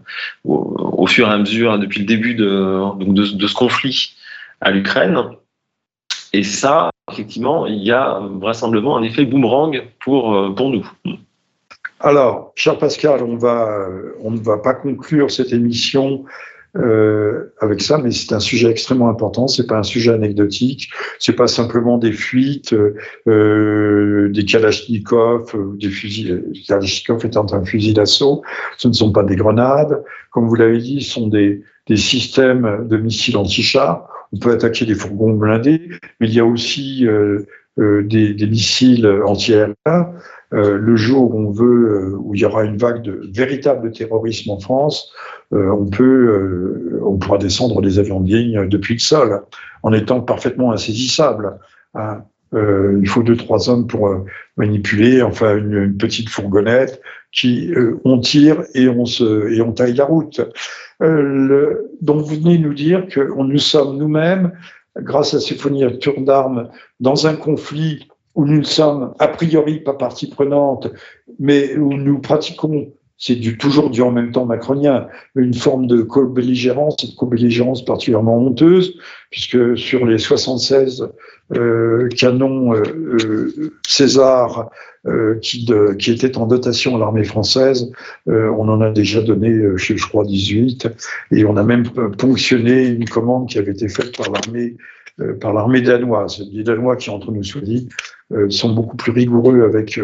[0.45, 4.15] au, fur et à mesure depuis le début de, de, ce conflit
[4.61, 5.19] à l'Ukraine.
[6.33, 10.91] Et ça, effectivement, il y a vraisemblablement un effet boomerang pour, euh, pour nous.
[12.01, 13.87] Alors, cher Pascal, on, va,
[14.21, 16.25] on ne va pas conclure cette émission
[16.75, 19.47] euh, avec ça, mais c'est un sujet extrêmement important.
[19.47, 20.89] C'est pas un sujet anecdotique.
[21.19, 22.75] C'est pas simplement des fuites,
[23.27, 26.45] euh, des kalachnikovs, euh, des fusils.
[26.67, 28.43] Kalachnikov étant un fusil d'assaut,
[28.79, 30.03] ce ne sont pas des grenades.
[30.31, 34.09] Comme vous l'avez dit, ce sont des, des systèmes de missiles anti-chars.
[34.33, 37.41] On peut attaquer des fourgons blindés, mais il y a aussi euh,
[37.79, 39.75] euh des, des, missiles anti-aériens.
[40.53, 44.51] Euh, le jour où on veut, où il y aura une vague de véritable terrorisme
[44.51, 45.13] en France,
[45.53, 49.43] euh, on peut, euh, on pourra descendre des avions de ligne depuis le sol
[49.83, 51.59] en étant parfaitement insaisissable.
[51.95, 52.23] Hein.
[52.55, 54.25] Euh, il faut deux trois hommes pour
[54.57, 57.01] manipuler, enfin une, petite fourgonnette
[57.33, 57.73] qui
[58.05, 60.41] on tire et on se et on taille la route.
[61.01, 64.53] Donc vous venez nous dire que nous sommes nous-mêmes,
[64.99, 66.69] grâce à ces fournitures d'armes,
[67.01, 70.89] dans un conflit où nous ne sommes a priori pas partie prenante,
[71.39, 75.07] mais où nous pratiquons c'est du, toujours du en même temps macronien,
[75.37, 78.99] une forme de co-belligérance, une co-belligérance particulièrement honteuse,
[79.31, 81.09] puisque sur les 76
[81.55, 84.71] euh, canons euh, euh, César
[85.07, 87.93] euh, qui, de, qui étaient en dotation à l'armée française,
[88.29, 90.89] euh, on en a déjà donné, je, je crois, 18,
[91.31, 91.85] et on a même
[92.19, 94.77] ponctionné une commande qui avait été faite par l'armée
[95.41, 96.43] par l'armée danoise.
[96.53, 97.89] Les Danois qui, entre nous soit dit,
[98.49, 100.01] sont beaucoup plus rigoureux avec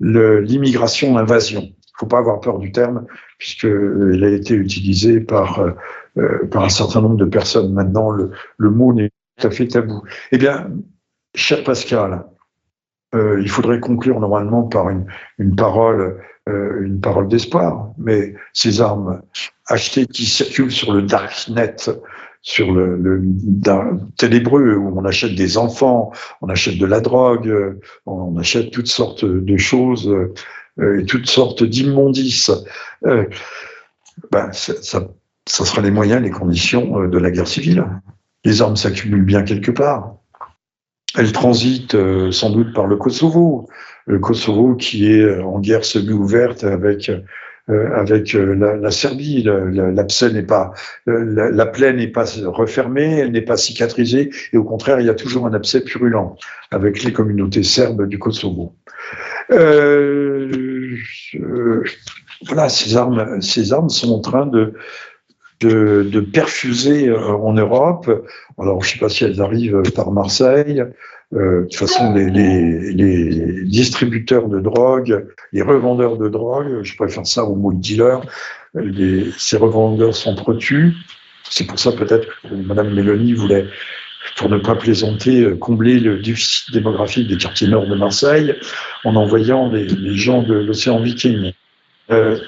[0.00, 3.06] l'immigration, l'invasion faut pas avoir peur du terme,
[3.38, 5.72] puisqu'il a été utilisé par, euh,
[6.16, 7.74] euh, un certain nombre de personnes.
[7.74, 10.02] Maintenant, le, mot n'est tout à fait tabou.
[10.32, 10.70] Eh bien,
[11.34, 12.24] cher Pascal,
[13.14, 17.90] euh, il faudrait conclure normalement par une, parole, euh, une parole d'espoir.
[17.98, 19.20] Mais ces armes
[19.66, 21.76] achetées qui circulent sur le darknet,
[22.42, 23.22] sur le, le
[24.16, 26.10] ténébreux où on achète des enfants,
[26.40, 30.10] on achète de la drogue, on achète toutes sortes de choses
[30.80, 32.50] euh, et toutes sortes d'immondices,
[33.06, 33.24] euh,
[34.30, 34.74] ben, ça,
[35.46, 37.84] ça, sera les moyens, les conditions euh, de la guerre civile.
[38.44, 40.16] Les armes s'accumulent bien quelque part.
[41.16, 41.96] Elles transitent
[42.30, 43.68] sans doute par le Kosovo,
[44.06, 47.20] le Kosovo qui est en guerre semi-ouverte avec euh,
[47.94, 49.42] avec euh, la, la, Serbie.
[49.42, 50.72] L'abcès n'est pas,
[51.06, 55.10] la, la, plaie n'est pas refermée, elle n'est pas cicatrisée, et au contraire, il y
[55.10, 56.36] a toujours un abcès purulent
[56.70, 58.74] avec les communautés serbes du Kosovo.
[59.50, 60.96] Euh,
[62.46, 64.74] voilà, ces armes, ces armes sont en train de,
[65.60, 68.10] de, de perfuser en Europe.
[68.58, 70.84] Alors, je ne sais pas si elles arrivent par Marseille,
[71.32, 76.96] euh, de toute façon, les, les, les, distributeurs de drogue, les revendeurs de drogue, je
[76.96, 78.20] préfère ça au mot de dealer,
[78.74, 80.92] les, ces revendeurs s'entretuent.
[81.48, 83.66] C'est pour ça peut-être que Mme Mélanie voulait,
[84.36, 88.54] pour ne pas plaisanter, combler le déficit démographique des quartiers nord de Marseille
[89.04, 91.52] en envoyant les, les gens de l'océan Viking.
[92.10, 92.38] Euh,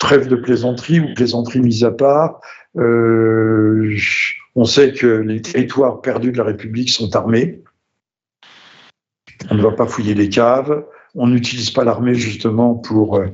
[0.00, 2.40] trêve de plaisanterie ou plaisanterie mise à part.
[2.76, 3.96] Euh,
[4.54, 7.62] on sait que les territoires perdus de la République sont armés
[9.50, 10.84] on ne va pas fouiller les caves,
[11.16, 13.26] on n'utilise pas l'armée justement pour, euh,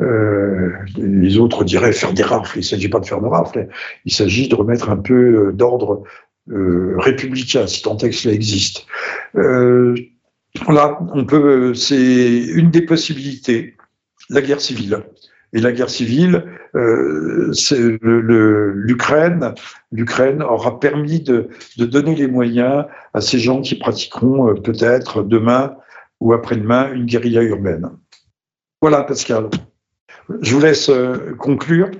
[0.00, 3.68] euh, les autres diraient faire des rafles, il ne s'agit pas de faire des rafles,
[4.06, 6.02] il s'agit de remettre un peu d'ordre
[6.48, 8.86] républicain, si tant est que cela existe.
[9.34, 13.76] là, on peut, c'est une des possibilités,
[14.30, 15.04] la guerre civile.
[15.52, 16.44] Et la guerre civile,
[16.76, 17.52] euh,
[18.74, 19.54] l'Ukraine,
[19.90, 21.48] l'Ukraine aura permis de,
[21.78, 22.84] donner les moyens
[23.14, 25.76] à ces gens qui pratiqueront euh, peut-être demain
[26.20, 27.90] ou après-demain une guérilla urbaine.
[28.80, 29.50] Voilà, Pascal.
[30.40, 31.90] Je vous laisse euh, conclure.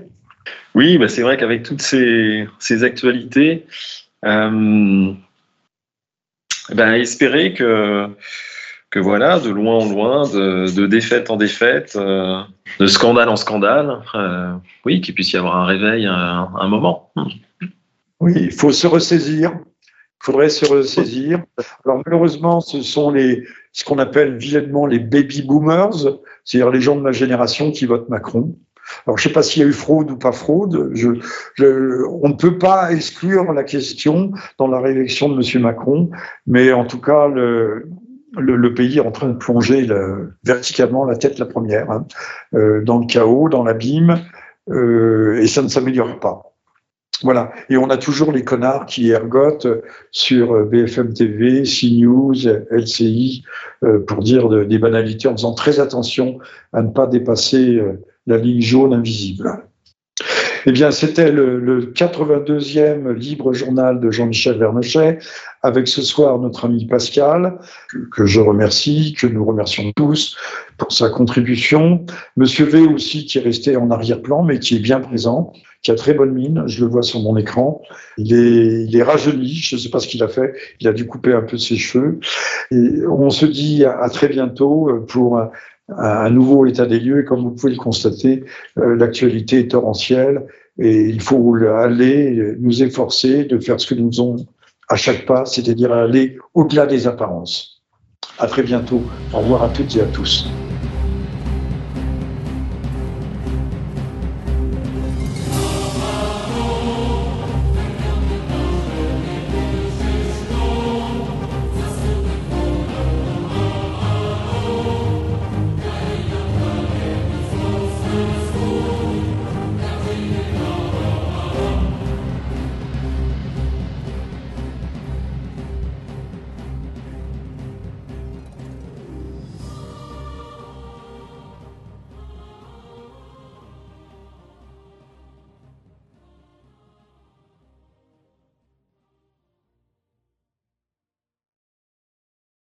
[0.76, 3.66] Oui, bah c'est vrai qu'avec toutes ces, ces actualités,
[4.22, 5.16] ben
[6.92, 8.08] espérer que
[8.90, 12.40] que voilà, de loin en loin, de, défaite en défaite, euh,
[12.80, 17.12] de scandale en scandale, euh, oui, qu'il puisse y avoir un réveil un, un moment.
[18.18, 19.52] Oui, il faut se ressaisir.
[20.22, 21.42] Il faudrait se ressaisir.
[21.86, 25.94] Alors malheureusement, ce sont les ce qu'on appelle vilainement les baby boomers,
[26.44, 28.56] c'est-à-dire les gens de ma génération qui votent Macron.
[29.06, 30.92] Alors, je ne sais pas s'il y a eu fraude ou pas fraude.
[31.60, 35.62] On ne peut pas exclure la question dans la réélection de M.
[35.62, 36.10] Macron,
[36.46, 37.88] mais en tout cas, le,
[38.36, 42.06] le, pays est en train de plonger le, verticalement la tête la première, hein,
[42.54, 44.20] euh, dans le chaos, dans l'abîme,
[44.70, 46.50] euh, et ça ne s'améliore pas.
[47.22, 47.52] Voilà.
[47.68, 49.66] Et on a toujours les connards qui ergotent
[50.10, 52.34] sur BFM TV, CNews,
[52.70, 53.44] LCI,
[53.82, 56.38] euh, pour dire de, des banalités en faisant très attention
[56.72, 59.64] à ne pas dépasser euh, la ligne jaune invisible.
[60.66, 65.18] Eh bien, c'était le, le, 82e libre journal de Jean-Michel Vernochet,
[65.62, 67.58] avec ce soir notre ami Pascal,
[68.12, 70.36] que je remercie, que nous remercions tous
[70.76, 72.04] pour sa contribution.
[72.36, 75.52] Monsieur V aussi, qui est resté en arrière-plan, mais qui est bien présent,
[75.82, 77.80] qui a très bonne mine, je le vois sur mon écran.
[78.18, 80.92] Il est, il est rajeuni, je ne sais pas ce qu'il a fait, il a
[80.92, 82.20] dû couper un peu ses cheveux.
[82.70, 85.40] Et on se dit à, à très bientôt pour
[85.96, 87.20] un nouveau état des lieux.
[87.20, 88.44] Et comme vous pouvez le constater,
[88.78, 90.46] euh, l'actualité est torrentielle
[90.78, 94.36] et il faut aller nous efforcer de faire ce que nous faisons
[94.88, 97.82] à chaque pas, c'est-à-dire aller au-delà des apparences.
[98.38, 99.02] À très bientôt.
[99.34, 100.48] Au revoir à toutes et à tous.